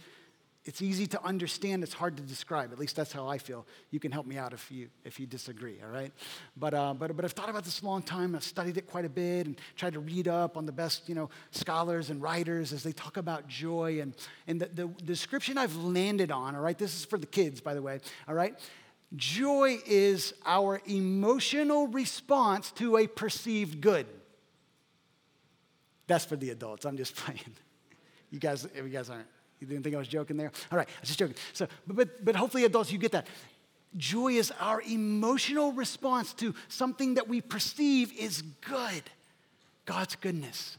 it's 0.65 0.81
easy 0.81 1.07
to 1.07 1.21
understand, 1.25 1.83
it's 1.83 1.93
hard 1.93 2.15
to 2.17 2.23
describe. 2.23 2.71
At 2.71 2.79
least 2.79 2.95
that's 2.95 3.11
how 3.11 3.27
I 3.27 3.37
feel. 3.37 3.65
You 3.91 3.99
can 3.99 4.13
help 4.13 4.25
me 4.25 4.37
out 4.37 4.53
if 4.53 4.71
you, 4.71 4.87
if 5.03 5.19
you 5.19 5.25
disagree, 5.25 5.81
all 5.83 5.89
right? 5.89 6.13
But, 6.55 6.73
uh, 6.73 6.93
but, 6.93 7.13
but 7.17 7.25
I've 7.25 7.33
thought 7.33 7.49
about 7.49 7.65
this 7.65 7.81
a 7.81 7.85
long 7.85 8.01
time. 8.01 8.33
I've 8.33 8.45
studied 8.45 8.77
it 8.77 8.87
quite 8.87 9.03
a 9.03 9.09
bit 9.09 9.45
and 9.45 9.59
tried 9.75 9.93
to 9.93 9.99
read 9.99 10.29
up 10.29 10.55
on 10.55 10.65
the 10.65 10.71
best 10.71 11.09
you 11.09 11.15
know, 11.15 11.29
scholars 11.51 12.09
and 12.09 12.21
writers 12.21 12.71
as 12.71 12.81
they 12.81 12.93
talk 12.93 13.17
about 13.17 13.47
joy. 13.47 13.99
And, 13.99 14.15
and 14.47 14.61
the, 14.61 14.67
the, 14.67 14.87
the 14.87 15.03
description 15.03 15.57
I've 15.57 15.75
landed 15.75 16.31
on, 16.31 16.55
all 16.55 16.61
right, 16.61 16.77
this 16.77 16.95
is 16.95 17.03
for 17.03 17.17
the 17.17 17.27
kids, 17.27 17.59
by 17.59 17.73
the 17.73 17.81
way, 17.81 17.99
all 18.29 18.35
right? 18.35 18.57
Joy 19.17 19.79
is 19.85 20.33
our 20.45 20.81
emotional 20.85 21.87
response 21.87 22.71
to 22.73 22.97
a 22.97 23.07
perceived 23.07 23.81
good. 23.81 24.07
That's 26.07 26.23
for 26.23 26.37
the 26.37 26.51
adults. 26.51 26.85
I'm 26.85 26.95
just 26.95 27.15
playing. 27.17 27.41
You 28.31 28.39
guys, 28.39 28.65
you 28.73 28.83
guys 28.83 29.09
aren't 29.09 29.27
you 29.69 29.75
didn't 29.75 29.83
think 29.83 29.95
I 29.95 29.99
was 29.99 30.07
joking 30.07 30.37
there? 30.37 30.51
All 30.71 30.77
right, 30.77 30.87
I 30.87 31.01
was 31.01 31.09
just 31.09 31.19
joking. 31.19 31.35
So, 31.53 31.67
but, 31.87 32.23
but 32.23 32.35
hopefully, 32.35 32.65
adults, 32.65 32.91
you 32.91 32.97
get 32.97 33.11
that. 33.13 33.27
Joy 33.95 34.33
is 34.33 34.51
our 34.59 34.81
emotional 34.81 35.71
response 35.71 36.33
to 36.35 36.55
something 36.67 37.13
that 37.15 37.27
we 37.27 37.41
perceive 37.41 38.11
is 38.13 38.41
good, 38.41 39.03
God's 39.85 40.15
goodness. 40.15 40.77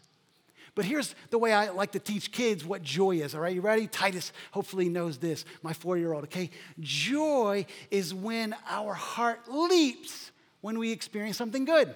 But 0.74 0.84
here's 0.84 1.14
the 1.30 1.38
way 1.38 1.52
I 1.52 1.70
like 1.70 1.92
to 1.92 2.00
teach 2.00 2.32
kids 2.32 2.64
what 2.64 2.82
joy 2.82 3.16
is, 3.16 3.34
all 3.34 3.40
right? 3.40 3.54
You 3.54 3.60
ready? 3.60 3.86
Titus 3.86 4.32
hopefully 4.50 4.88
knows 4.88 5.18
this, 5.18 5.44
my 5.62 5.72
four 5.72 5.96
year 5.96 6.12
old, 6.12 6.24
okay? 6.24 6.50
Joy 6.80 7.66
is 7.90 8.12
when 8.12 8.56
our 8.68 8.92
heart 8.92 9.48
leaps 9.48 10.32
when 10.60 10.78
we 10.78 10.90
experience 10.90 11.36
something 11.36 11.64
good. 11.64 11.94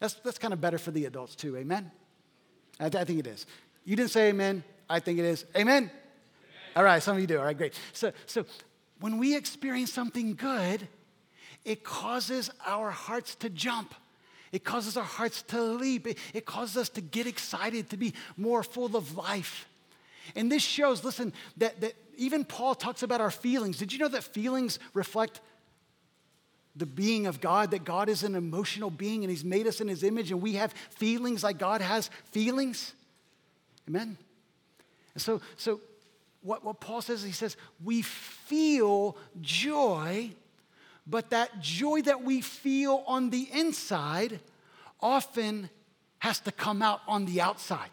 That's, 0.00 0.14
that's 0.14 0.38
kind 0.38 0.54
of 0.54 0.60
better 0.60 0.78
for 0.78 0.92
the 0.92 1.04
adults 1.04 1.34
too, 1.36 1.56
amen? 1.56 1.90
I, 2.80 2.86
I 2.86 3.04
think 3.04 3.18
it 3.18 3.26
is. 3.26 3.46
You 3.84 3.96
didn't 3.96 4.10
say 4.10 4.30
amen. 4.30 4.64
I 4.88 5.00
think 5.00 5.18
it 5.18 5.24
is. 5.24 5.44
Amen? 5.56 5.84
Amen? 5.84 5.90
All 6.76 6.84
right, 6.84 7.02
some 7.02 7.16
of 7.16 7.20
you 7.20 7.26
do. 7.26 7.38
All 7.38 7.44
right, 7.44 7.56
great. 7.56 7.78
So, 7.92 8.12
so 8.26 8.44
when 9.00 9.18
we 9.18 9.36
experience 9.36 9.92
something 9.92 10.34
good, 10.34 10.88
it 11.64 11.84
causes 11.84 12.50
our 12.66 12.90
hearts 12.90 13.34
to 13.36 13.50
jump. 13.50 13.94
It 14.52 14.64
causes 14.64 14.96
our 14.96 15.04
hearts 15.04 15.42
to 15.42 15.60
leap. 15.62 16.06
It, 16.06 16.18
it 16.32 16.46
causes 16.46 16.76
us 16.76 16.88
to 16.90 17.00
get 17.00 17.26
excited, 17.26 17.90
to 17.90 17.96
be 17.96 18.14
more 18.36 18.62
full 18.62 18.96
of 18.96 19.16
life. 19.16 19.68
And 20.36 20.50
this 20.50 20.62
shows, 20.62 21.04
listen, 21.04 21.32
that, 21.58 21.80
that 21.80 21.94
even 22.16 22.44
Paul 22.44 22.74
talks 22.74 23.02
about 23.02 23.20
our 23.20 23.30
feelings. 23.30 23.78
Did 23.78 23.92
you 23.92 23.98
know 23.98 24.08
that 24.08 24.24
feelings 24.24 24.78
reflect 24.94 25.40
the 26.76 26.86
being 26.86 27.26
of 27.26 27.40
God, 27.40 27.70
that 27.70 27.84
God 27.84 28.08
is 28.08 28.24
an 28.24 28.34
emotional 28.34 28.90
being 28.90 29.22
and 29.22 29.30
He's 29.30 29.44
made 29.44 29.66
us 29.66 29.80
in 29.80 29.88
His 29.88 30.02
image 30.02 30.30
and 30.30 30.42
we 30.42 30.54
have 30.54 30.72
feelings 30.90 31.44
like 31.44 31.58
God 31.58 31.80
has 31.80 32.10
feelings? 32.30 32.94
Amen? 33.88 34.16
And 35.14 35.22
so, 35.22 35.40
so 35.56 35.80
what, 36.42 36.64
what 36.64 36.80
Paul 36.80 37.00
says, 37.00 37.22
he 37.22 37.32
says, 37.32 37.56
we 37.82 38.02
feel 38.02 39.16
joy, 39.40 40.30
but 41.06 41.30
that 41.30 41.60
joy 41.60 42.02
that 42.02 42.22
we 42.22 42.40
feel 42.40 43.02
on 43.06 43.30
the 43.30 43.48
inside 43.52 44.40
often 45.00 45.70
has 46.18 46.40
to 46.40 46.52
come 46.52 46.82
out 46.82 47.00
on 47.06 47.26
the 47.26 47.40
outside. 47.40 47.90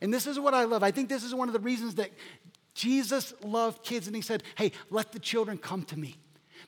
And 0.00 0.12
this 0.12 0.26
is 0.26 0.38
what 0.38 0.54
I 0.54 0.64
love. 0.64 0.82
I 0.82 0.90
think 0.90 1.08
this 1.08 1.24
is 1.24 1.34
one 1.34 1.48
of 1.48 1.52
the 1.52 1.60
reasons 1.60 1.96
that 1.96 2.10
Jesus 2.74 3.34
loved 3.42 3.82
kids 3.84 4.06
and 4.06 4.16
he 4.16 4.22
said, 4.22 4.42
Hey, 4.54 4.72
let 4.88 5.12
the 5.12 5.18
children 5.18 5.58
come 5.58 5.82
to 5.84 5.98
me. 5.98 6.16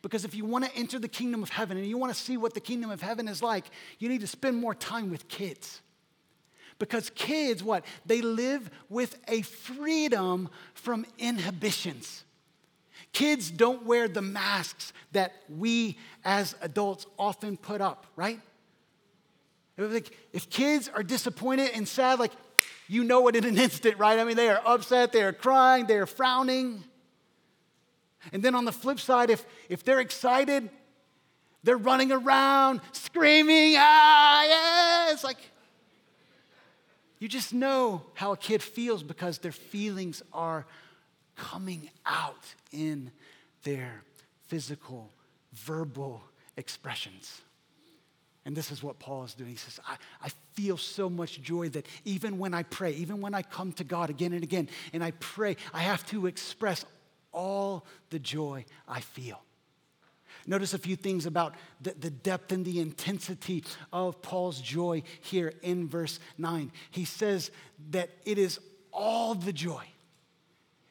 Because 0.02 0.24
if 0.24 0.34
you 0.34 0.44
want 0.44 0.64
to 0.64 0.76
enter 0.76 0.98
the 0.98 1.08
kingdom 1.08 1.42
of 1.42 1.50
heaven 1.50 1.76
and 1.76 1.86
you 1.86 1.96
want 1.96 2.12
to 2.12 2.18
see 2.18 2.36
what 2.36 2.54
the 2.54 2.60
kingdom 2.60 2.90
of 2.90 3.00
heaven 3.00 3.28
is 3.28 3.42
like, 3.42 3.66
you 3.98 4.08
need 4.08 4.20
to 4.20 4.26
spend 4.26 4.56
more 4.56 4.74
time 4.74 5.10
with 5.10 5.28
kids. 5.28 5.80
Because 6.82 7.10
kids, 7.10 7.62
what? 7.62 7.84
They 8.06 8.22
live 8.22 8.68
with 8.88 9.16
a 9.28 9.42
freedom 9.42 10.48
from 10.74 11.06
inhibitions. 11.16 12.24
Kids 13.12 13.52
don't 13.52 13.86
wear 13.86 14.08
the 14.08 14.20
masks 14.20 14.92
that 15.12 15.32
we 15.48 15.96
as 16.24 16.56
adults 16.60 17.06
often 17.16 17.56
put 17.56 17.80
up, 17.80 18.06
right? 18.16 18.40
Like, 19.78 20.10
If 20.32 20.50
kids 20.50 20.90
are 20.92 21.04
disappointed 21.04 21.70
and 21.72 21.86
sad, 21.86 22.18
like 22.18 22.32
you 22.88 23.04
know 23.04 23.28
it 23.28 23.36
in 23.36 23.44
an 23.44 23.58
instant, 23.58 23.96
right? 23.98 24.18
I 24.18 24.24
mean, 24.24 24.36
they 24.36 24.48
are 24.48 24.60
upset, 24.66 25.12
they 25.12 25.22
are 25.22 25.32
crying, 25.32 25.86
they 25.86 25.98
are 25.98 26.06
frowning. 26.06 26.82
And 28.32 28.42
then 28.42 28.56
on 28.56 28.64
the 28.64 28.72
flip 28.72 28.98
side, 28.98 29.30
if, 29.30 29.46
if 29.68 29.84
they're 29.84 30.00
excited, 30.00 30.68
they're 31.62 31.78
running 31.78 32.10
around 32.10 32.80
screaming, 32.90 33.76
ah, 33.78 34.44
yeah. 34.44 35.12
It's 35.12 35.22
like, 35.22 35.38
you 37.22 37.28
just 37.28 37.54
know 37.54 38.02
how 38.14 38.32
a 38.32 38.36
kid 38.36 38.60
feels 38.60 39.04
because 39.04 39.38
their 39.38 39.52
feelings 39.52 40.24
are 40.32 40.66
coming 41.36 41.88
out 42.04 42.44
in 42.72 43.12
their 43.62 44.02
physical, 44.48 45.08
verbal 45.52 46.20
expressions. 46.56 47.40
And 48.44 48.56
this 48.56 48.72
is 48.72 48.82
what 48.82 48.98
Paul 48.98 49.22
is 49.22 49.34
doing. 49.34 49.50
He 49.50 49.56
says, 49.56 49.78
I, 49.86 49.94
I 50.20 50.30
feel 50.54 50.76
so 50.76 51.08
much 51.08 51.40
joy 51.40 51.68
that 51.68 51.86
even 52.04 52.38
when 52.38 52.54
I 52.54 52.64
pray, 52.64 52.90
even 52.94 53.20
when 53.20 53.34
I 53.34 53.42
come 53.42 53.70
to 53.74 53.84
God 53.84 54.10
again 54.10 54.32
and 54.32 54.42
again 54.42 54.68
and 54.92 55.04
I 55.04 55.12
pray, 55.12 55.56
I 55.72 55.78
have 55.78 56.04
to 56.06 56.26
express 56.26 56.84
all 57.30 57.86
the 58.10 58.18
joy 58.18 58.64
I 58.88 58.98
feel. 58.98 59.40
Notice 60.46 60.74
a 60.74 60.78
few 60.78 60.96
things 60.96 61.26
about 61.26 61.54
the, 61.80 61.94
the, 61.98 62.10
depth 62.10 62.52
and 62.52 62.64
the 62.64 62.80
intensity 62.80 63.64
of 63.92 64.20
Paul's 64.22 64.60
joy 64.60 65.02
here 65.20 65.52
in 65.62 65.88
verse 65.88 66.18
9. 66.38 66.72
He 66.90 67.04
says 67.04 67.50
that 67.90 68.10
it 68.24 68.38
is 68.38 68.58
all 68.92 69.34
the 69.34 69.52
joy. 69.52 69.84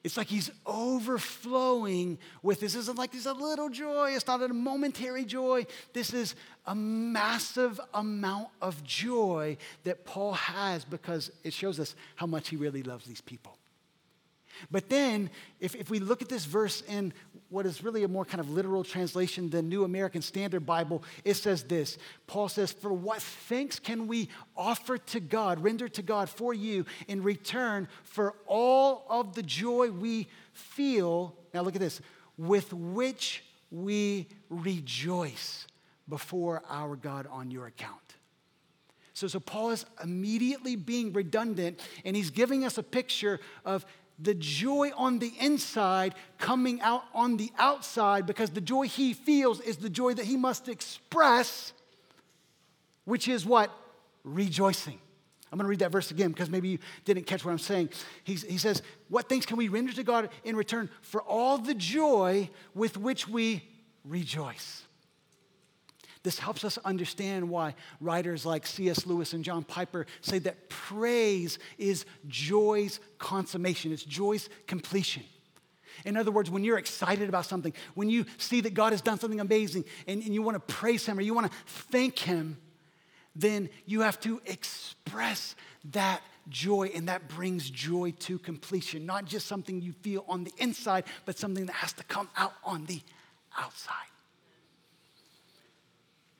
It's 0.04 0.18
like 0.18 0.28
he's 0.28 0.50
overflowing 0.66 2.18
with 2.42 2.60
this. 2.60 2.74
Isn't 2.74 2.98
like 2.98 3.12
this 3.12 3.28
a 3.28 3.34
little 3.34 3.70
joy. 3.70 4.14
It's 4.16 4.26
not 4.26 4.42
a 4.42 4.48
momentary 4.48 5.26
joy. 5.26 5.68
This 5.94 6.12
is 6.12 6.34
a 6.66 6.74
massive 6.74 7.80
amount 7.94 8.48
of 8.62 8.84
joy 8.84 9.58
that 9.84 10.06
Paul 10.06 10.34
has 10.34 10.86
because 10.86 11.32
it 11.44 11.54
shows 11.54 11.80
us 11.80 11.96
how 12.16 12.26
much 12.26 12.50
he 12.50 12.56
really 12.56 12.82
loves 12.82 13.06
these 13.06 13.22
people. 13.22 13.58
But 14.70 14.90
then, 14.90 15.30
if, 15.60 15.76
if 15.76 15.90
we 15.90 16.00
look 16.00 16.22
at 16.22 16.30
this 16.30 16.46
verse 16.46 16.82
in 16.88 17.14
what 17.50 17.66
is 17.66 17.84
really 17.84 18.04
a 18.04 18.08
more 18.08 18.26
kind 18.26 18.40
of 18.40 18.50
literal 18.50 18.84
translation, 18.84 19.50
the 19.50 19.62
New 19.62 19.84
American 19.84 20.22
Standard 20.22 20.66
Bible, 20.66 21.04
it 21.26 21.36
says 21.36 21.64
this 21.64 21.98
Paul 22.28 22.50
says, 22.50 22.72
For 22.72 22.94
what 22.94 23.22
thanks 23.22 23.80
can 23.80 24.08
we 24.08 24.30
offer 24.56 24.98
to 24.98 25.20
God, 25.20 25.64
render 25.64 25.90
to 25.90 26.02
God 26.02 26.30
for 26.30 26.54
you 26.54 26.86
in 27.08 27.24
return 27.24 27.88
for 28.04 28.36
all 28.46 29.06
of 29.10 29.36
the 29.36 29.44
joy 29.44 29.90
we 29.90 30.28
feel? 30.54 31.36
Now, 31.54 31.62
look 31.62 31.76
at 31.76 31.82
this 31.82 32.02
with 32.38 32.74
which 32.74 33.44
we 33.72 34.28
rejoice 34.50 35.66
before 36.10 36.62
our 36.70 36.96
God 36.96 37.28
on 37.32 37.52
your 37.52 37.68
account. 37.68 37.98
So, 39.14 39.28
so 39.28 39.40
Paul 39.40 39.70
is 39.70 39.86
immediately 40.04 40.76
being 40.76 41.14
redundant, 41.14 41.80
and 42.06 42.16
he's 42.16 42.32
giving 42.32 42.66
us 42.66 42.78
a 42.78 42.84
picture 42.84 43.40
of 43.64 43.86
the 44.22 44.34
joy 44.34 44.92
on 44.96 45.20
the 45.20 45.34
inside 45.40 46.16
coming 46.38 46.82
out 46.82 47.04
on 47.14 47.38
the 47.38 47.52
outside 47.58 48.26
because 48.26 48.52
the 48.52 48.62
joy 48.62 48.88
he 48.88 49.14
feels 49.14 49.60
is 49.62 49.78
the 49.78 49.90
joy 49.90 50.14
that 50.14 50.26
he 50.26 50.38
must 50.38 50.70
express, 50.70 51.74
which 53.06 53.28
is 53.28 53.46
what? 53.46 53.72
Rejoicing. 54.24 55.00
I'm 55.52 55.58
going 55.58 55.66
to 55.66 55.70
read 55.70 55.80
that 55.80 55.92
verse 55.92 56.12
again 56.12 56.30
because 56.30 56.50
maybe 56.50 56.70
you 56.70 56.80
didn't 57.04 57.26
catch 57.26 57.44
what 57.44 57.52
I'm 57.52 57.60
saying. 57.60 57.90
He's, 58.24 58.44
he 58.44 58.58
says, 58.58 58.82
What 59.10 59.28
things 59.28 59.46
can 59.46 59.58
we 59.58 59.68
render 59.68 59.92
to 59.94 60.04
God 60.04 60.30
in 60.46 60.56
return 60.56 60.90
for 61.02 61.22
all 61.22 61.58
the 61.58 61.74
joy 61.74 62.50
with 62.74 62.98
which 62.98 63.28
we 63.28 63.64
rejoice? 64.06 64.84
This 66.24 66.38
helps 66.38 66.64
us 66.64 66.78
understand 66.86 67.50
why 67.50 67.76
writers 68.00 68.46
like 68.46 68.68
C.S. 68.68 69.08
Lewis 69.08 69.34
and 69.34 69.44
John 69.44 69.64
Piper 69.64 70.06
say 70.22 70.38
that 70.40 70.70
praise 70.70 71.58
is 71.78 72.06
joy's 72.28 73.00
consummation, 73.18 73.92
it's 73.92 74.04
joy's 74.04 74.50
completion. 74.68 75.24
In 76.06 76.18
other 76.18 76.32
words, 76.32 76.50
when 76.50 76.64
you're 76.64 76.78
excited 76.78 77.28
about 77.30 77.46
something, 77.46 77.74
when 77.96 78.10
you 78.10 78.26
see 78.38 78.62
that 78.62 78.74
God 78.74 78.94
has 78.94 79.02
done 79.02 79.20
something 79.20 79.40
amazing 79.40 79.86
and, 80.08 80.24
and 80.24 80.34
you 80.34 80.42
want 80.42 80.56
to 80.56 80.74
praise 80.74 81.06
Him 81.06 81.18
or 81.18 81.22
you 81.22 81.34
want 81.34 81.52
to 81.52 81.58
thank 81.92 82.20
Him, 82.20 82.58
then 83.36 83.70
you 83.86 84.02
have 84.02 84.20
to 84.22 84.42
express 84.46 85.56
that 85.92 86.22
joy, 86.50 86.92
and 86.94 87.08
that 87.08 87.28
brings 87.30 87.70
joy 87.70 88.14
to 88.20 88.38
completion. 88.40 89.06
Not 89.06 89.26
just 89.26 89.48
something 89.48 89.82
you 89.82 89.94
feel 89.94 90.26
on 90.28 90.44
the 90.44 90.52
inside, 90.58 91.06
but 91.26 91.38
something 91.38 91.66
that 91.66 91.74
has 91.74 91.94
to 91.94 92.04
come 92.04 92.30
out 92.36 92.54
on 92.64 92.86
the 92.86 93.02
outside. 93.58 94.11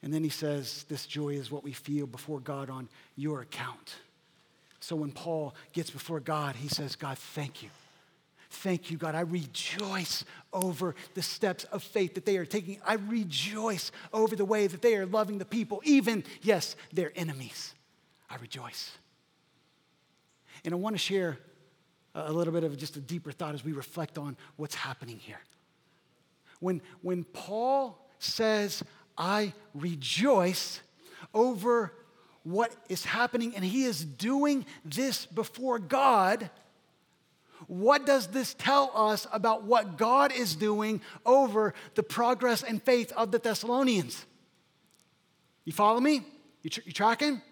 And 0.04 0.14
then 0.14 0.24
he 0.24 0.30
says, 0.30 0.86
This 0.90 1.06
joy 1.06 1.30
is 1.30 1.52
what 1.52 1.64
we 1.64 1.74
feel 1.74 2.08
before 2.08 2.40
God 2.40 2.70
on 2.70 2.90
your 3.16 3.42
account. 3.42 3.96
So 4.80 4.96
when 4.96 5.12
Paul 5.12 5.54
gets 5.74 5.92
before 5.92 6.20
God, 6.20 6.56
he 6.56 6.68
says, 6.68 6.96
God, 6.96 7.18
thank 7.18 7.62
you. 7.62 7.70
Thank 8.50 8.92
you, 8.92 8.98
God. 8.98 9.16
I 9.16 9.22
rejoice 9.22 10.26
over 10.52 10.96
the 11.14 11.22
steps 11.22 11.64
of 11.66 11.84
faith 11.84 12.16
that 12.16 12.26
they 12.26 12.38
are 12.38 12.46
taking. 12.46 12.80
I 12.86 12.96
rejoice 12.96 13.92
over 14.12 14.36
the 14.36 14.44
way 14.44 14.68
that 14.68 14.82
they 14.82 14.96
are 14.96 15.06
loving 15.06 15.38
the 15.38 15.46
people, 15.46 15.82
even, 15.86 16.26
yes, 16.42 16.76
their 16.92 17.14
enemies. 17.16 17.74
I 18.30 18.36
rejoice. 18.38 18.92
And 20.66 20.74
I 20.74 20.78
want 20.78 20.96
to 20.96 21.00
share 21.00 21.38
a 22.14 22.34
little 22.34 22.52
bit 22.52 22.64
of 22.64 22.76
just 22.78 22.98
a 22.98 23.00
deeper 23.00 23.32
thought 23.32 23.54
as 23.54 23.64
we 23.64 23.72
reflect 23.72 24.18
on 24.18 24.36
what's 24.58 24.76
happening 24.76 25.18
here. 25.18 25.40
When, 26.60 26.82
when 27.02 27.24
Paul 27.24 28.06
says, 28.20 28.84
I 29.22 29.54
rejoice 29.76 30.82
over 31.32 31.94
what 32.42 32.76
is 32.90 33.06
happening, 33.06 33.56
and 33.56 33.64
he 33.64 33.84
is 33.84 34.04
doing 34.04 34.66
this 34.84 35.28
before 35.28 35.78
God. 35.78 36.50
What 37.68 38.08
does 38.08 38.28
this 38.28 38.56
tell 38.56 38.92
us 38.96 39.28
about 39.32 39.64
what 39.64 39.96
God 39.96 40.32
is 40.32 40.56
doing 40.56 41.02
over 41.24 41.76
the 41.94 42.02
progress 42.02 42.64
and 42.64 42.82
faith 42.82 43.14
of 43.16 43.32
the 43.32 43.38
Thessalonians? 43.38 44.26
You 45.66 45.72
follow 45.72 46.00
me? 46.00 46.26
You, 46.64 46.72
tr- 46.72 46.82
you 46.86 46.92
tracking? 46.92 47.44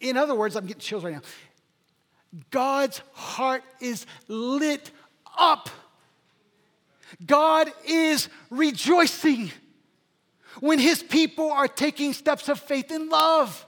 In 0.00 0.16
other 0.16 0.34
words, 0.34 0.56
I'm 0.56 0.64
getting 0.64 0.80
chills 0.80 1.04
right 1.04 1.12
now. 1.12 1.22
God's 2.50 3.02
heart 3.12 3.62
is 3.78 4.06
lit 4.26 4.90
up. 5.38 5.68
God 7.26 7.70
is 7.86 8.30
rejoicing 8.48 9.52
when 10.58 10.78
his 10.78 11.02
people 11.02 11.52
are 11.52 11.68
taking 11.68 12.12
steps 12.12 12.48
of 12.48 12.58
faith 12.58 12.90
in 12.90 13.08
love. 13.08 13.66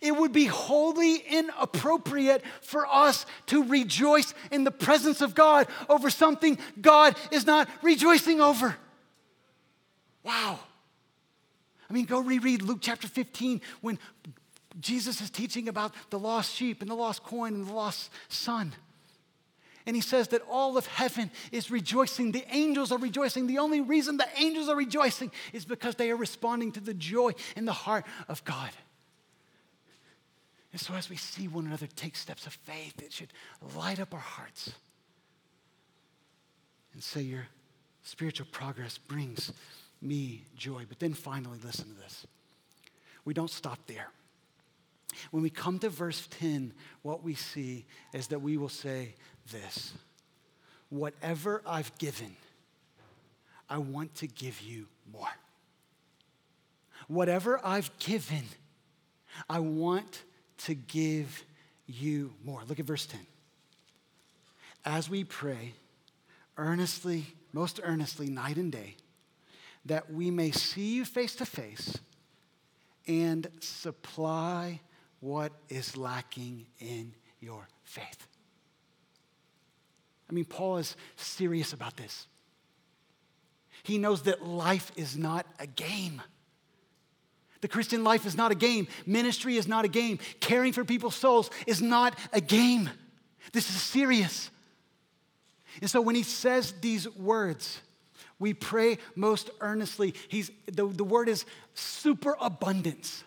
It 0.00 0.16
would 0.16 0.32
be 0.32 0.46
wholly 0.46 1.16
inappropriate 1.16 2.42
for 2.62 2.86
us 2.86 3.26
to 3.46 3.64
rejoice 3.64 4.32
in 4.50 4.64
the 4.64 4.70
presence 4.70 5.20
of 5.20 5.34
God 5.34 5.66
over 5.88 6.08
something 6.10 6.58
God 6.80 7.16
is 7.30 7.46
not 7.46 7.68
rejoicing 7.82 8.40
over. 8.40 8.76
Wow. 10.22 10.58
I 11.90 11.92
mean, 11.92 12.06
go 12.06 12.20
reread 12.20 12.62
Luke 12.62 12.78
chapter 12.80 13.06
15 13.06 13.60
when 13.80 13.98
Jesus 14.80 15.20
is 15.20 15.30
teaching 15.30 15.68
about 15.68 15.92
the 16.10 16.18
lost 16.18 16.54
sheep 16.54 16.80
and 16.80 16.90
the 16.90 16.94
lost 16.94 17.22
coin 17.22 17.54
and 17.54 17.66
the 17.66 17.72
lost 17.72 18.10
son. 18.28 18.72
And 19.86 19.96
he 19.96 20.02
says 20.02 20.28
that 20.28 20.42
all 20.48 20.76
of 20.76 20.86
heaven 20.86 21.30
is 21.50 21.70
rejoicing. 21.70 22.32
The 22.32 22.44
angels 22.50 22.92
are 22.92 22.98
rejoicing. 22.98 23.46
The 23.46 23.58
only 23.58 23.80
reason 23.80 24.16
the 24.16 24.28
angels 24.36 24.68
are 24.68 24.76
rejoicing 24.76 25.30
is 25.52 25.64
because 25.64 25.96
they 25.96 26.10
are 26.10 26.16
responding 26.16 26.72
to 26.72 26.80
the 26.80 26.94
joy 26.94 27.32
in 27.56 27.64
the 27.64 27.72
heart 27.72 28.04
of 28.28 28.44
God. 28.44 28.70
And 30.72 30.80
so, 30.80 30.94
as 30.94 31.10
we 31.10 31.16
see 31.16 31.48
one 31.48 31.66
another 31.66 31.86
take 31.86 32.16
steps 32.16 32.46
of 32.46 32.54
faith, 32.54 33.02
it 33.02 33.12
should 33.12 33.32
light 33.76 34.00
up 34.00 34.14
our 34.14 34.20
hearts 34.20 34.72
and 36.94 37.02
say, 37.02 37.20
Your 37.20 37.46
spiritual 38.02 38.46
progress 38.50 38.96
brings 38.96 39.52
me 40.00 40.44
joy. 40.56 40.84
But 40.88 40.98
then 40.98 41.12
finally, 41.12 41.58
listen 41.62 41.94
to 41.94 42.00
this. 42.00 42.26
We 43.24 43.34
don't 43.34 43.50
stop 43.50 43.78
there. 43.86 44.08
When 45.30 45.42
we 45.42 45.50
come 45.50 45.78
to 45.80 45.88
verse 45.88 46.28
10, 46.38 46.72
what 47.02 47.22
we 47.22 47.34
see 47.34 47.84
is 48.12 48.28
that 48.28 48.40
we 48.40 48.56
will 48.56 48.68
say 48.68 49.14
this 49.50 49.92
Whatever 50.90 51.62
I've 51.66 51.96
given, 51.98 52.36
I 53.68 53.78
want 53.78 54.14
to 54.16 54.26
give 54.26 54.60
you 54.60 54.86
more. 55.12 55.28
Whatever 57.08 57.60
I've 57.64 57.90
given, 57.98 58.44
I 59.48 59.58
want 59.60 60.22
to 60.58 60.74
give 60.74 61.44
you 61.86 62.32
more. 62.44 62.62
Look 62.68 62.78
at 62.78 62.86
verse 62.86 63.06
10. 63.06 63.20
As 64.84 65.08
we 65.08 65.24
pray 65.24 65.74
earnestly, 66.56 67.26
most 67.52 67.80
earnestly, 67.82 68.28
night 68.28 68.56
and 68.56 68.70
day, 68.70 68.96
that 69.86 70.12
we 70.12 70.30
may 70.30 70.50
see 70.50 70.94
you 70.94 71.04
face 71.04 71.34
to 71.36 71.46
face 71.46 71.98
and 73.06 73.48
supply 73.60 74.80
what 75.22 75.52
is 75.68 75.96
lacking 75.96 76.66
in 76.80 77.14
your 77.40 77.66
faith. 77.84 78.26
I 80.28 80.34
mean, 80.34 80.44
Paul 80.44 80.78
is 80.78 80.96
serious 81.16 81.72
about 81.72 81.96
this. 81.96 82.26
He 83.84 83.98
knows 83.98 84.22
that 84.22 84.44
life 84.44 84.90
is 84.96 85.16
not 85.16 85.46
a 85.60 85.66
game. 85.66 86.20
The 87.60 87.68
Christian 87.68 88.02
life 88.02 88.26
is 88.26 88.36
not 88.36 88.50
a 88.50 88.56
game. 88.56 88.88
Ministry 89.06 89.56
is 89.56 89.68
not 89.68 89.84
a 89.84 89.88
game. 89.88 90.18
Caring 90.40 90.72
for 90.72 90.84
people's 90.84 91.14
souls 91.14 91.50
is 91.68 91.80
not 91.80 92.18
a 92.32 92.40
game. 92.40 92.90
This 93.52 93.70
is 93.70 93.80
serious. 93.80 94.50
And 95.80 95.88
so 95.88 96.00
when 96.00 96.16
he 96.16 96.24
says 96.24 96.74
these 96.80 97.08
words, 97.14 97.80
we 98.40 98.54
pray 98.54 98.98
most 99.14 99.50
earnestly. 99.60 100.14
He's, 100.26 100.50
the, 100.66 100.86
the 100.86 101.04
word 101.04 101.28
is 101.28 101.44
superabundance. 101.74 103.22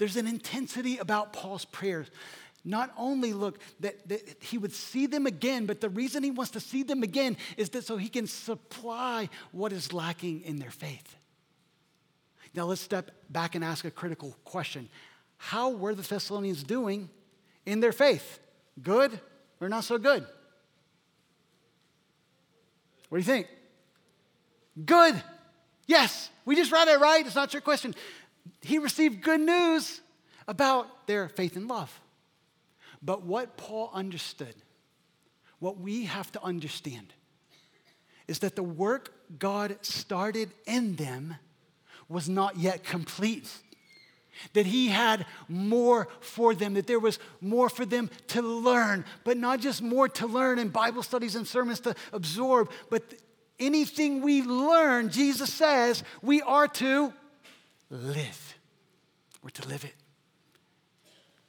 There's 0.00 0.16
an 0.16 0.26
intensity 0.26 0.96
about 0.96 1.34
Paul's 1.34 1.66
prayers. 1.66 2.10
Not 2.64 2.90
only 2.96 3.34
look 3.34 3.58
that, 3.80 4.08
that, 4.08 4.42
he 4.42 4.56
would 4.56 4.72
see 4.72 5.04
them 5.04 5.26
again, 5.26 5.66
but 5.66 5.82
the 5.82 5.90
reason 5.90 6.22
he 6.22 6.30
wants 6.30 6.52
to 6.52 6.60
see 6.60 6.82
them 6.82 7.02
again 7.02 7.36
is 7.58 7.68
that 7.70 7.84
so 7.84 7.98
he 7.98 8.08
can 8.08 8.26
supply 8.26 9.28
what 9.52 9.74
is 9.74 9.92
lacking 9.92 10.40
in 10.40 10.56
their 10.56 10.70
faith. 10.70 11.16
Now 12.54 12.64
let's 12.64 12.80
step 12.80 13.10
back 13.28 13.54
and 13.54 13.62
ask 13.62 13.84
a 13.84 13.90
critical 13.90 14.34
question. 14.42 14.88
How 15.36 15.68
were 15.68 15.94
the 15.94 16.00
Thessalonians 16.00 16.62
doing 16.62 17.10
in 17.66 17.80
their 17.80 17.92
faith? 17.92 18.40
Good 18.82 19.20
or 19.60 19.68
not 19.68 19.84
so 19.84 19.98
good? 19.98 20.24
What 23.10 23.18
do 23.18 23.20
you 23.20 23.22
think? 23.22 23.48
Good. 24.82 25.22
Yes. 25.86 26.30
We 26.46 26.56
just 26.56 26.72
read 26.72 26.88
it, 26.88 26.98
right? 27.00 27.26
It's 27.26 27.34
not 27.34 27.52
your 27.52 27.60
question 27.60 27.94
he 28.62 28.78
received 28.78 29.22
good 29.22 29.40
news 29.40 30.00
about 30.46 31.06
their 31.06 31.28
faith 31.28 31.56
and 31.56 31.68
love. 31.68 32.00
But 33.02 33.22
what 33.24 33.56
Paul 33.56 33.90
understood, 33.94 34.54
what 35.58 35.78
we 35.78 36.04
have 36.04 36.30
to 36.32 36.42
understand, 36.42 37.12
is 38.28 38.40
that 38.40 38.56
the 38.56 38.62
work 38.62 39.12
God 39.38 39.76
started 39.82 40.50
in 40.66 40.96
them 40.96 41.36
was 42.08 42.28
not 42.28 42.58
yet 42.58 42.84
complete. 42.84 43.48
that 44.52 44.66
he 44.66 44.88
had 44.88 45.26
more 45.48 46.08
for 46.20 46.54
them, 46.54 46.74
that 46.74 46.86
there 46.86 46.98
was 46.98 47.18
more 47.40 47.68
for 47.68 47.84
them 47.84 48.10
to 48.28 48.42
learn, 48.42 49.04
but 49.24 49.36
not 49.36 49.60
just 49.60 49.82
more 49.82 50.08
to 50.08 50.26
learn 50.26 50.58
in 50.58 50.68
Bible 50.68 51.02
studies 51.02 51.36
and 51.36 51.46
sermons 51.46 51.80
to 51.80 51.94
absorb, 52.12 52.70
but 52.88 53.02
anything 53.58 54.22
we 54.22 54.42
learn, 54.42 55.10
Jesus 55.10 55.52
says, 55.52 56.02
we 56.22 56.42
are 56.42 56.68
to 56.68 57.12
live. 57.90 58.54
We're 59.42 59.50
to 59.50 59.68
live 59.68 59.84
it. 59.84 59.94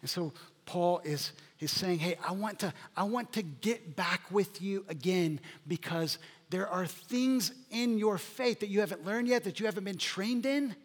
And 0.02 0.10
so 0.10 0.34
Paul 0.66 1.02
is, 1.04 1.32
is 1.60 1.72
saying, 1.72 2.00
hey, 2.00 2.18
I 2.28 2.32
want, 2.32 2.60
to, 2.60 2.74
I 2.98 3.04
want 3.04 3.34
to 3.34 3.44
get 3.44 3.96
back 3.96 4.22
with 4.32 4.62
you 4.62 4.86
again 4.90 5.40
because 5.68 6.18
there 6.50 6.68
are 6.68 6.86
things 6.86 7.52
in 7.70 7.98
your 7.98 8.18
faith 8.18 8.60
that 8.62 8.68
you 8.68 8.80
haven't 8.80 9.06
learned 9.06 9.28
yet, 9.28 9.44
that 9.44 9.60
you 9.60 9.66
haven't 9.66 9.84
been 9.84 9.98
trained 9.98 10.46
in. 10.46 10.76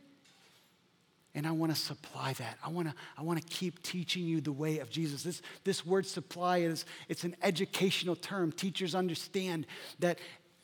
And 1.35 1.47
I 1.47 1.51
want 1.51 1.75
to 1.75 1.79
supply 1.79 2.33
that. 2.35 2.57
I 2.65 2.71
want 2.71 2.89
to, 2.89 2.95
I 3.19 3.23
want 3.23 3.41
to 3.41 3.47
keep 3.47 3.83
teaching 3.83 4.25
you 4.25 4.41
the 4.41 4.53
way 4.53 4.79
of 4.79 4.89
Jesus. 4.89 5.23
This, 5.23 5.43
this 5.65 5.85
word 5.85 6.07
supply 6.07 6.59
is 6.59 6.87
it's 7.09 7.25
an 7.25 7.37
educational 7.43 8.17
term. 8.17 8.53
Teachers 8.53 8.95
understand 8.95 9.67
that 9.99 10.19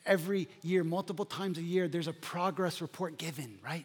every 0.07 0.49
year, 0.63 0.83
multiple 0.83 1.27
times 1.27 1.59
a 1.59 1.63
year, 1.63 1.89
there's 1.89 2.09
a 2.09 2.13
progress 2.13 2.81
report 2.81 3.19
given, 3.19 3.59
right? 3.63 3.85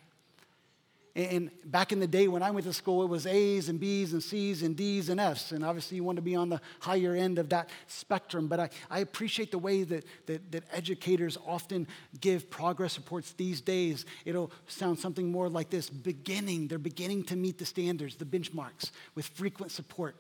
And 1.17 1.49
back 1.65 1.91
in 1.91 1.99
the 1.99 2.05
day 2.05 2.27
when 2.27 2.43
I 2.43 2.51
went 2.51 2.67
to 2.67 2.73
school, 2.73 3.01
it 3.01 3.09
was 3.09 3.25
A's 3.25 3.69
and 3.69 3.79
B's 3.79 4.13
and 4.13 4.21
C's 4.21 4.61
and 4.61 4.77
D's 4.77 5.09
and 5.09 5.19
F's. 5.19 5.51
And 5.51 5.65
obviously, 5.65 5.95
you 5.95 6.03
want 6.03 6.17
to 6.17 6.21
be 6.21 6.35
on 6.35 6.49
the 6.49 6.61
higher 6.79 7.15
end 7.15 7.39
of 7.39 7.49
that 7.49 7.71
spectrum. 7.87 8.47
But 8.47 8.59
I, 8.59 8.69
I 8.91 8.99
appreciate 8.99 9.49
the 9.49 9.57
way 9.57 9.81
that, 9.81 10.05
that, 10.27 10.51
that 10.51 10.65
educators 10.71 11.35
often 11.47 11.87
give 12.21 12.51
progress 12.51 12.97
reports 12.97 13.31
these 13.31 13.61
days. 13.61 14.05
It'll 14.25 14.51
sound 14.67 14.99
something 14.99 15.31
more 15.31 15.49
like 15.49 15.71
this 15.71 15.89
beginning, 15.89 16.67
they're 16.67 16.77
beginning 16.77 17.23
to 17.23 17.35
meet 17.35 17.57
the 17.57 17.65
standards, 17.65 18.17
the 18.17 18.25
benchmarks, 18.25 18.91
with 19.15 19.25
frequent 19.25 19.71
support. 19.71 20.15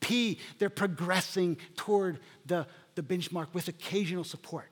P, 0.00 0.38
they're 0.58 0.70
progressing 0.70 1.58
toward 1.76 2.18
the, 2.46 2.66
the 2.94 3.02
benchmark 3.02 3.48
with 3.52 3.68
occasional 3.68 4.24
support. 4.24 4.70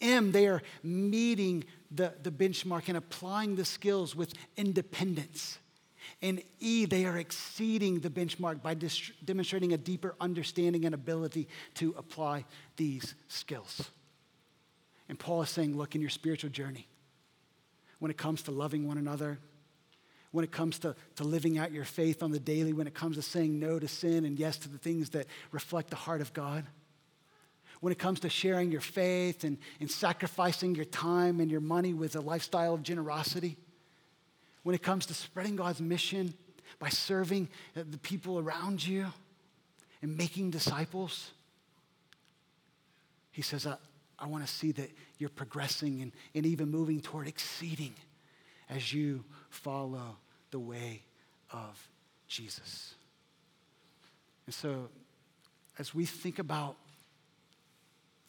M, 0.00 0.32
they 0.32 0.46
are 0.46 0.62
meeting 0.82 1.64
the, 1.90 2.12
the 2.22 2.30
benchmark 2.30 2.88
and 2.88 2.96
applying 2.96 3.56
the 3.56 3.64
skills 3.64 4.14
with 4.16 4.34
independence. 4.56 5.58
And 6.20 6.42
E, 6.60 6.84
they 6.84 7.04
are 7.06 7.16
exceeding 7.16 8.00
the 8.00 8.10
benchmark 8.10 8.62
by 8.62 8.74
dis- 8.74 9.12
demonstrating 9.24 9.72
a 9.72 9.78
deeper 9.78 10.14
understanding 10.20 10.84
and 10.84 10.94
ability 10.94 11.48
to 11.74 11.94
apply 11.96 12.44
these 12.76 13.14
skills. 13.28 13.90
And 15.08 15.18
Paul 15.18 15.42
is 15.42 15.50
saying, 15.50 15.76
look, 15.76 15.94
in 15.94 16.00
your 16.00 16.10
spiritual 16.10 16.50
journey, 16.50 16.88
when 17.98 18.10
it 18.10 18.16
comes 18.16 18.42
to 18.42 18.50
loving 18.50 18.86
one 18.86 18.98
another, 18.98 19.38
when 20.30 20.44
it 20.44 20.50
comes 20.50 20.78
to, 20.80 20.96
to 21.16 21.24
living 21.24 21.58
out 21.58 21.72
your 21.72 21.84
faith 21.84 22.22
on 22.22 22.32
the 22.32 22.40
daily, 22.40 22.72
when 22.72 22.86
it 22.86 22.94
comes 22.94 23.16
to 23.16 23.22
saying 23.22 23.60
no 23.60 23.78
to 23.78 23.86
sin 23.86 24.24
and 24.24 24.38
yes 24.38 24.56
to 24.58 24.68
the 24.68 24.78
things 24.78 25.10
that 25.10 25.26
reflect 25.52 25.90
the 25.90 25.96
heart 25.96 26.20
of 26.20 26.32
God, 26.32 26.64
when 27.84 27.92
it 27.92 27.98
comes 27.98 28.18
to 28.20 28.30
sharing 28.30 28.72
your 28.72 28.80
faith 28.80 29.44
and, 29.44 29.58
and 29.78 29.90
sacrificing 29.90 30.74
your 30.74 30.86
time 30.86 31.38
and 31.38 31.50
your 31.50 31.60
money 31.60 31.92
with 31.92 32.16
a 32.16 32.20
lifestyle 32.20 32.72
of 32.72 32.82
generosity, 32.82 33.58
when 34.62 34.74
it 34.74 34.82
comes 34.82 35.04
to 35.04 35.12
spreading 35.12 35.54
God's 35.54 35.82
mission 35.82 36.32
by 36.78 36.88
serving 36.88 37.46
uh, 37.76 37.82
the 37.86 37.98
people 37.98 38.38
around 38.38 38.86
you 38.86 39.08
and 40.00 40.16
making 40.16 40.50
disciples, 40.50 41.32
he 43.32 43.42
says, 43.42 43.66
I, 43.66 43.76
I 44.18 44.28
want 44.28 44.46
to 44.46 44.50
see 44.50 44.72
that 44.72 44.90
you're 45.18 45.28
progressing 45.28 46.00
and, 46.00 46.12
and 46.34 46.46
even 46.46 46.70
moving 46.70 47.02
toward 47.02 47.28
exceeding 47.28 47.92
as 48.70 48.94
you 48.94 49.22
follow 49.50 50.16
the 50.52 50.58
way 50.58 51.02
of 51.52 51.86
Jesus. 52.28 52.94
And 54.46 54.54
so, 54.54 54.88
as 55.78 55.94
we 55.94 56.06
think 56.06 56.38
about 56.38 56.76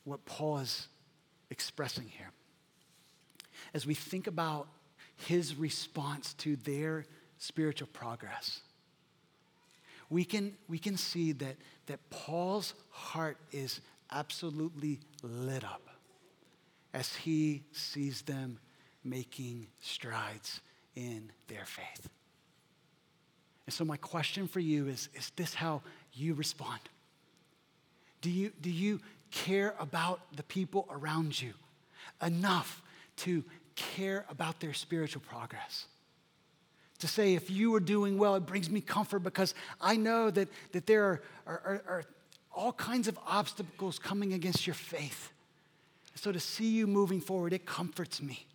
what 0.06 0.24
Paul 0.26 0.60
is 0.60 0.88
expressing 1.50 2.08
here. 2.08 2.32
As 3.74 3.86
we 3.86 3.94
think 3.94 4.28
about 4.28 4.68
his 5.18 5.56
response 5.56 6.34
to 6.36 6.56
their 6.56 7.06
spiritual 7.38 7.90
progress, 7.92 8.62
we 10.10 10.24
can, 10.24 10.54
we 10.70 10.78
can 10.78 10.98
see 10.98 11.32
that, 11.34 11.58
that 11.88 12.10
Paul's 12.10 12.74
heart 12.90 13.38
is 13.52 13.82
absolutely 14.12 15.00
lit 15.24 15.64
up 15.64 15.90
as 16.94 17.16
he 17.16 17.64
sees 17.72 18.22
them 18.22 18.60
making 19.04 19.68
strides 19.82 20.62
in 20.96 21.32
their 21.48 21.66
faith. 21.66 22.10
And 23.66 23.74
so, 23.74 23.84
my 23.84 23.98
question 23.98 24.48
for 24.48 24.60
you 24.60 24.88
is 24.88 25.10
Is 25.14 25.32
this 25.36 25.54
how 25.54 25.82
you 26.14 26.34
respond? 26.36 26.82
Do 28.22 28.30
you, 28.32 28.52
do 28.62 28.72
you 28.72 29.02
care 29.36 29.76
about 29.80 30.22
the 30.36 30.44
people 30.44 30.88
around 30.90 31.40
you 31.40 31.54
enough 32.26 32.82
to 33.18 33.44
care 33.76 34.26
about 34.30 34.62
their 34.62 34.74
spiritual 34.74 35.22
progress. 35.28 35.86
To 37.00 37.08
say, 37.08 37.36
if 37.36 37.52
you 37.52 37.76
are 37.76 37.82
doing 37.82 38.18
well, 38.18 38.36
it 38.36 38.46
brings 38.46 38.70
me 38.70 38.80
comfort 38.80 39.20
because 39.20 39.54
I 39.82 39.98
know 39.98 40.32
that, 40.32 40.48
that 40.72 40.88
there 40.88 41.04
are, 41.04 41.22
are, 41.46 41.84
are 41.88 42.04
all 42.54 42.72
kinds 42.72 43.10
of 43.10 43.20
obstacles 43.28 44.00
coming 44.00 44.32
against 44.32 44.66
your 44.66 44.74
faith. 44.74 45.34
So 46.16 46.32
to 46.32 46.40
see 46.40 46.70
you 46.70 46.88
moving 46.88 47.20
forward, 47.20 47.52
it 47.52 47.66
comforts 47.66 48.22
me. 48.22 48.48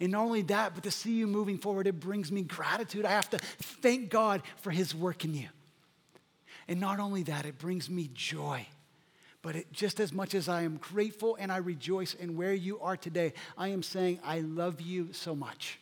And 0.00 0.12
not 0.12 0.22
only 0.22 0.40
that, 0.42 0.74
but 0.74 0.84
to 0.84 0.90
see 0.90 1.12
you 1.12 1.26
moving 1.26 1.58
forward, 1.58 1.86
it 1.86 2.00
brings 2.00 2.32
me 2.32 2.40
gratitude. 2.40 3.04
I 3.04 3.10
have 3.10 3.28
to 3.30 3.38
thank 3.38 4.08
God 4.08 4.40
for 4.62 4.70
his 4.70 4.94
work 4.94 5.26
in 5.26 5.34
you. 5.34 5.48
And 6.66 6.80
not 6.80 6.98
only 6.98 7.24
that, 7.24 7.44
it 7.44 7.58
brings 7.58 7.90
me 7.90 8.08
joy 8.14 8.66
but 9.44 9.56
it, 9.56 9.72
just 9.74 10.00
as 10.00 10.10
much 10.10 10.34
as 10.34 10.48
I 10.48 10.62
am 10.62 10.78
grateful 10.78 11.36
and 11.38 11.52
I 11.52 11.58
rejoice 11.58 12.14
in 12.14 12.34
where 12.34 12.54
you 12.54 12.80
are 12.80 12.96
today, 12.96 13.34
I 13.58 13.68
am 13.68 13.82
saying 13.82 14.20
I 14.24 14.40
love 14.40 14.80
you 14.80 15.12
so 15.12 15.36
much 15.36 15.78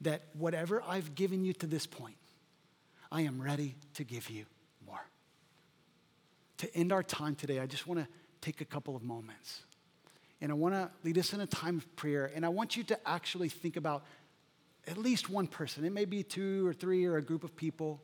that 0.00 0.22
whatever 0.32 0.82
I've 0.88 1.14
given 1.14 1.44
you 1.44 1.52
to 1.52 1.66
this 1.66 1.86
point, 1.86 2.16
I 3.12 3.20
am 3.20 3.42
ready 3.42 3.74
to 3.94 4.04
give 4.04 4.30
you 4.30 4.46
more. 4.86 5.04
To 6.58 6.74
end 6.74 6.92
our 6.92 7.02
time 7.02 7.34
today, 7.34 7.60
I 7.60 7.66
just 7.66 7.86
want 7.86 8.00
to 8.00 8.08
take 8.40 8.62
a 8.62 8.64
couple 8.64 8.96
of 8.96 9.02
moments. 9.02 9.60
And 10.40 10.50
I 10.50 10.54
want 10.54 10.74
to 10.74 10.90
lead 11.04 11.18
us 11.18 11.34
in 11.34 11.42
a 11.42 11.46
time 11.46 11.76
of 11.76 11.94
prayer. 11.94 12.32
And 12.34 12.42
I 12.42 12.48
want 12.48 12.74
you 12.74 12.84
to 12.84 12.98
actually 13.06 13.50
think 13.50 13.76
about 13.76 14.02
at 14.86 14.96
least 14.96 15.28
one 15.28 15.46
person. 15.46 15.84
It 15.84 15.92
may 15.92 16.06
be 16.06 16.22
two 16.22 16.66
or 16.66 16.72
three 16.72 17.04
or 17.04 17.18
a 17.18 17.22
group 17.22 17.44
of 17.44 17.54
people 17.54 18.00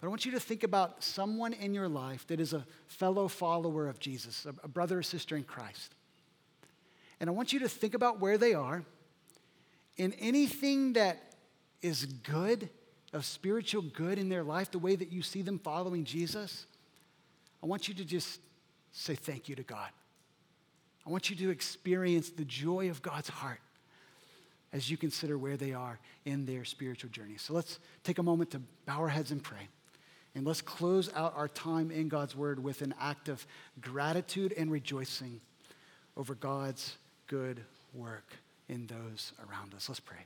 but 0.00 0.06
I 0.06 0.10
want 0.10 0.24
you 0.24 0.32
to 0.32 0.40
think 0.40 0.62
about 0.62 1.02
someone 1.02 1.52
in 1.52 1.74
your 1.74 1.88
life 1.88 2.26
that 2.28 2.40
is 2.40 2.52
a 2.52 2.64
fellow 2.86 3.26
follower 3.26 3.88
of 3.88 3.98
Jesus, 3.98 4.46
a, 4.46 4.68
brother 4.68 4.98
or 4.98 5.02
sister 5.02 5.36
in 5.36 5.42
Christ. 5.42 5.94
And 7.20 7.28
I 7.28 7.32
want 7.32 7.52
you 7.52 7.58
to 7.60 7.68
think 7.68 7.94
about 7.94 8.20
where 8.20 8.38
they 8.38 8.54
are 8.54 8.84
in 9.96 10.12
anything 10.14 10.92
that 10.92 11.18
is 11.82 12.04
good, 12.04 12.68
of 13.12 13.24
spiritual 13.24 13.82
good 13.82 14.18
in 14.18 14.28
their 14.28 14.44
life, 14.44 14.70
the 14.70 14.78
way 14.78 14.94
that 14.94 15.10
you 15.10 15.22
see 15.22 15.42
them 15.42 15.58
following 15.58 16.04
Jesus. 16.04 16.66
I 17.62 17.66
want 17.66 17.88
you 17.88 17.94
to 17.94 18.04
just 18.04 18.40
say 18.92 19.14
thank 19.14 19.48
you 19.48 19.56
to 19.56 19.62
God. 19.62 19.88
I 21.06 21.10
want 21.10 21.30
you 21.30 21.36
to 21.36 21.50
experience 21.50 22.30
the 22.30 22.44
joy 22.44 22.90
of 22.90 23.02
God's 23.02 23.30
heart 23.30 23.60
as 24.72 24.90
you 24.90 24.96
consider 24.96 25.38
where 25.38 25.56
they 25.56 25.72
are 25.72 25.98
in 26.24 26.44
their 26.44 26.64
spiritual 26.64 27.10
journey. 27.10 27.36
So 27.38 27.54
let's 27.54 27.78
take 28.04 28.18
a 28.18 28.22
moment 28.22 28.50
to 28.50 28.60
bow 28.86 28.98
our 28.98 29.08
heads 29.08 29.30
and 29.32 29.42
pray. 29.42 29.68
And 30.38 30.46
let's 30.46 30.62
close 30.62 31.10
out 31.16 31.34
our 31.36 31.48
time 31.48 31.90
in 31.90 32.08
God's 32.08 32.36
Word 32.36 32.62
with 32.62 32.80
an 32.80 32.94
act 33.00 33.28
of 33.28 33.44
gratitude 33.80 34.54
and 34.56 34.70
rejoicing 34.70 35.40
over 36.16 36.36
God's 36.36 36.96
good 37.26 37.60
work 37.92 38.36
in 38.68 38.86
those 38.86 39.32
around 39.50 39.74
us. 39.74 39.88
Let's 39.88 39.98
pray. 39.98 40.18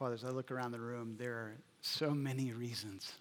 Father, 0.00 0.14
as 0.14 0.24
I 0.24 0.30
look 0.30 0.50
around 0.50 0.72
the 0.72 0.80
room, 0.80 1.16
there 1.18 1.34
are 1.34 1.56
so 1.82 2.12
many 2.12 2.54
reasons 2.54 3.12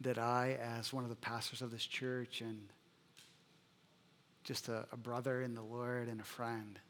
that 0.00 0.18
I, 0.18 0.58
as 0.60 0.92
one 0.92 1.04
of 1.04 1.10
the 1.10 1.14
pastors 1.14 1.62
of 1.62 1.70
this 1.70 1.86
church 1.86 2.40
and 2.40 2.58
just 4.42 4.68
a, 4.68 4.86
a 4.90 4.96
brother 4.96 5.40
in 5.40 5.54
the 5.54 5.62
Lord 5.62 6.08
and 6.08 6.20
a 6.20 6.24
friend, 6.24 6.80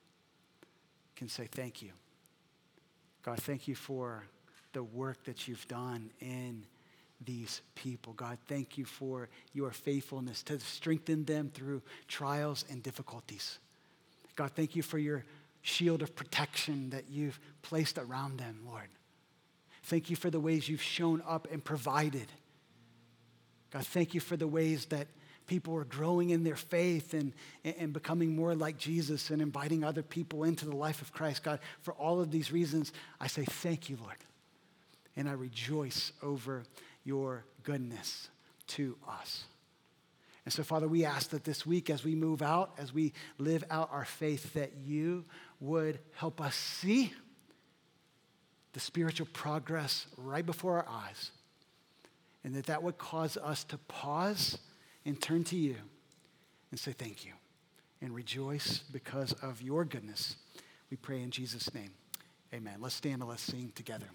can 1.16 1.28
say 1.28 1.46
thank 1.52 1.82
you. 1.82 1.90
God, 3.22 3.40
thank 3.40 3.68
you 3.68 3.74
for 3.74 4.24
the 4.72 4.82
work 4.82 5.22
that 5.24 5.46
you've 5.46 5.68
done 5.68 6.10
in 6.20 6.64
these 7.22 7.60
people. 7.74 8.14
God, 8.14 8.38
thank 8.48 8.78
you 8.78 8.86
for 8.86 9.28
your 9.52 9.72
faithfulness 9.72 10.42
to 10.44 10.58
strengthen 10.60 11.26
them 11.26 11.50
through 11.52 11.82
trials 12.08 12.64
and 12.70 12.82
difficulties. 12.82 13.58
God, 14.34 14.52
thank 14.56 14.74
you 14.74 14.82
for 14.82 14.96
your 14.96 15.26
shield 15.62 16.02
of 16.02 16.14
protection 16.14 16.90
that 16.90 17.04
you've 17.08 17.38
placed 17.62 17.98
around 17.98 18.38
them, 18.38 18.60
Lord. 18.66 18.88
Thank 19.84 20.10
you 20.10 20.16
for 20.16 20.30
the 20.30 20.40
ways 20.40 20.68
you've 20.68 20.82
shown 20.82 21.22
up 21.26 21.48
and 21.50 21.64
provided. 21.64 22.26
God, 23.72 23.86
thank 23.86 24.14
you 24.14 24.20
for 24.20 24.36
the 24.36 24.46
ways 24.46 24.86
that 24.86 25.08
people 25.46 25.74
are 25.76 25.84
growing 25.84 26.30
in 26.30 26.44
their 26.44 26.56
faith 26.56 27.14
and, 27.14 27.32
and 27.64 27.92
becoming 27.92 28.36
more 28.36 28.54
like 28.54 28.78
Jesus 28.78 29.30
and 29.30 29.42
inviting 29.42 29.82
other 29.82 30.02
people 30.02 30.44
into 30.44 30.64
the 30.64 30.76
life 30.76 31.02
of 31.02 31.12
Christ. 31.12 31.42
God, 31.42 31.58
for 31.80 31.94
all 31.94 32.20
of 32.20 32.30
these 32.30 32.52
reasons, 32.52 32.92
I 33.20 33.26
say 33.26 33.44
thank 33.44 33.88
you, 33.88 33.98
Lord. 34.00 34.16
And 35.16 35.28
I 35.28 35.32
rejoice 35.32 36.12
over 36.22 36.64
your 37.04 37.44
goodness 37.64 38.28
to 38.68 38.96
us. 39.08 39.44
And 40.44 40.52
so, 40.52 40.62
Father, 40.62 40.88
we 40.88 41.04
ask 41.04 41.30
that 41.30 41.44
this 41.44 41.64
week, 41.64 41.88
as 41.88 42.02
we 42.02 42.14
move 42.14 42.42
out, 42.42 42.72
as 42.76 42.92
we 42.92 43.12
live 43.38 43.62
out 43.70 43.90
our 43.92 44.04
faith, 44.04 44.54
that 44.54 44.72
you 44.84 45.24
would 45.62 46.00
help 46.16 46.40
us 46.40 46.56
see 46.56 47.12
the 48.72 48.80
spiritual 48.80 49.28
progress 49.32 50.06
right 50.16 50.44
before 50.44 50.76
our 50.78 50.88
eyes, 50.88 51.30
and 52.42 52.54
that 52.56 52.66
that 52.66 52.82
would 52.82 52.98
cause 52.98 53.36
us 53.36 53.62
to 53.62 53.78
pause 53.78 54.58
and 55.06 55.20
turn 55.20 55.44
to 55.44 55.56
you 55.56 55.76
and 56.72 56.80
say 56.80 56.92
thank 56.92 57.24
you 57.24 57.32
and 58.00 58.12
rejoice 58.12 58.82
because 58.92 59.32
of 59.34 59.62
your 59.62 59.84
goodness. 59.84 60.36
We 60.90 60.96
pray 60.96 61.22
in 61.22 61.30
Jesus' 61.30 61.72
name. 61.72 61.92
Amen. 62.52 62.78
Let's 62.80 62.96
stand 62.96 63.22
and 63.22 63.30
let's 63.30 63.42
sing 63.42 63.72
together. 63.74 64.06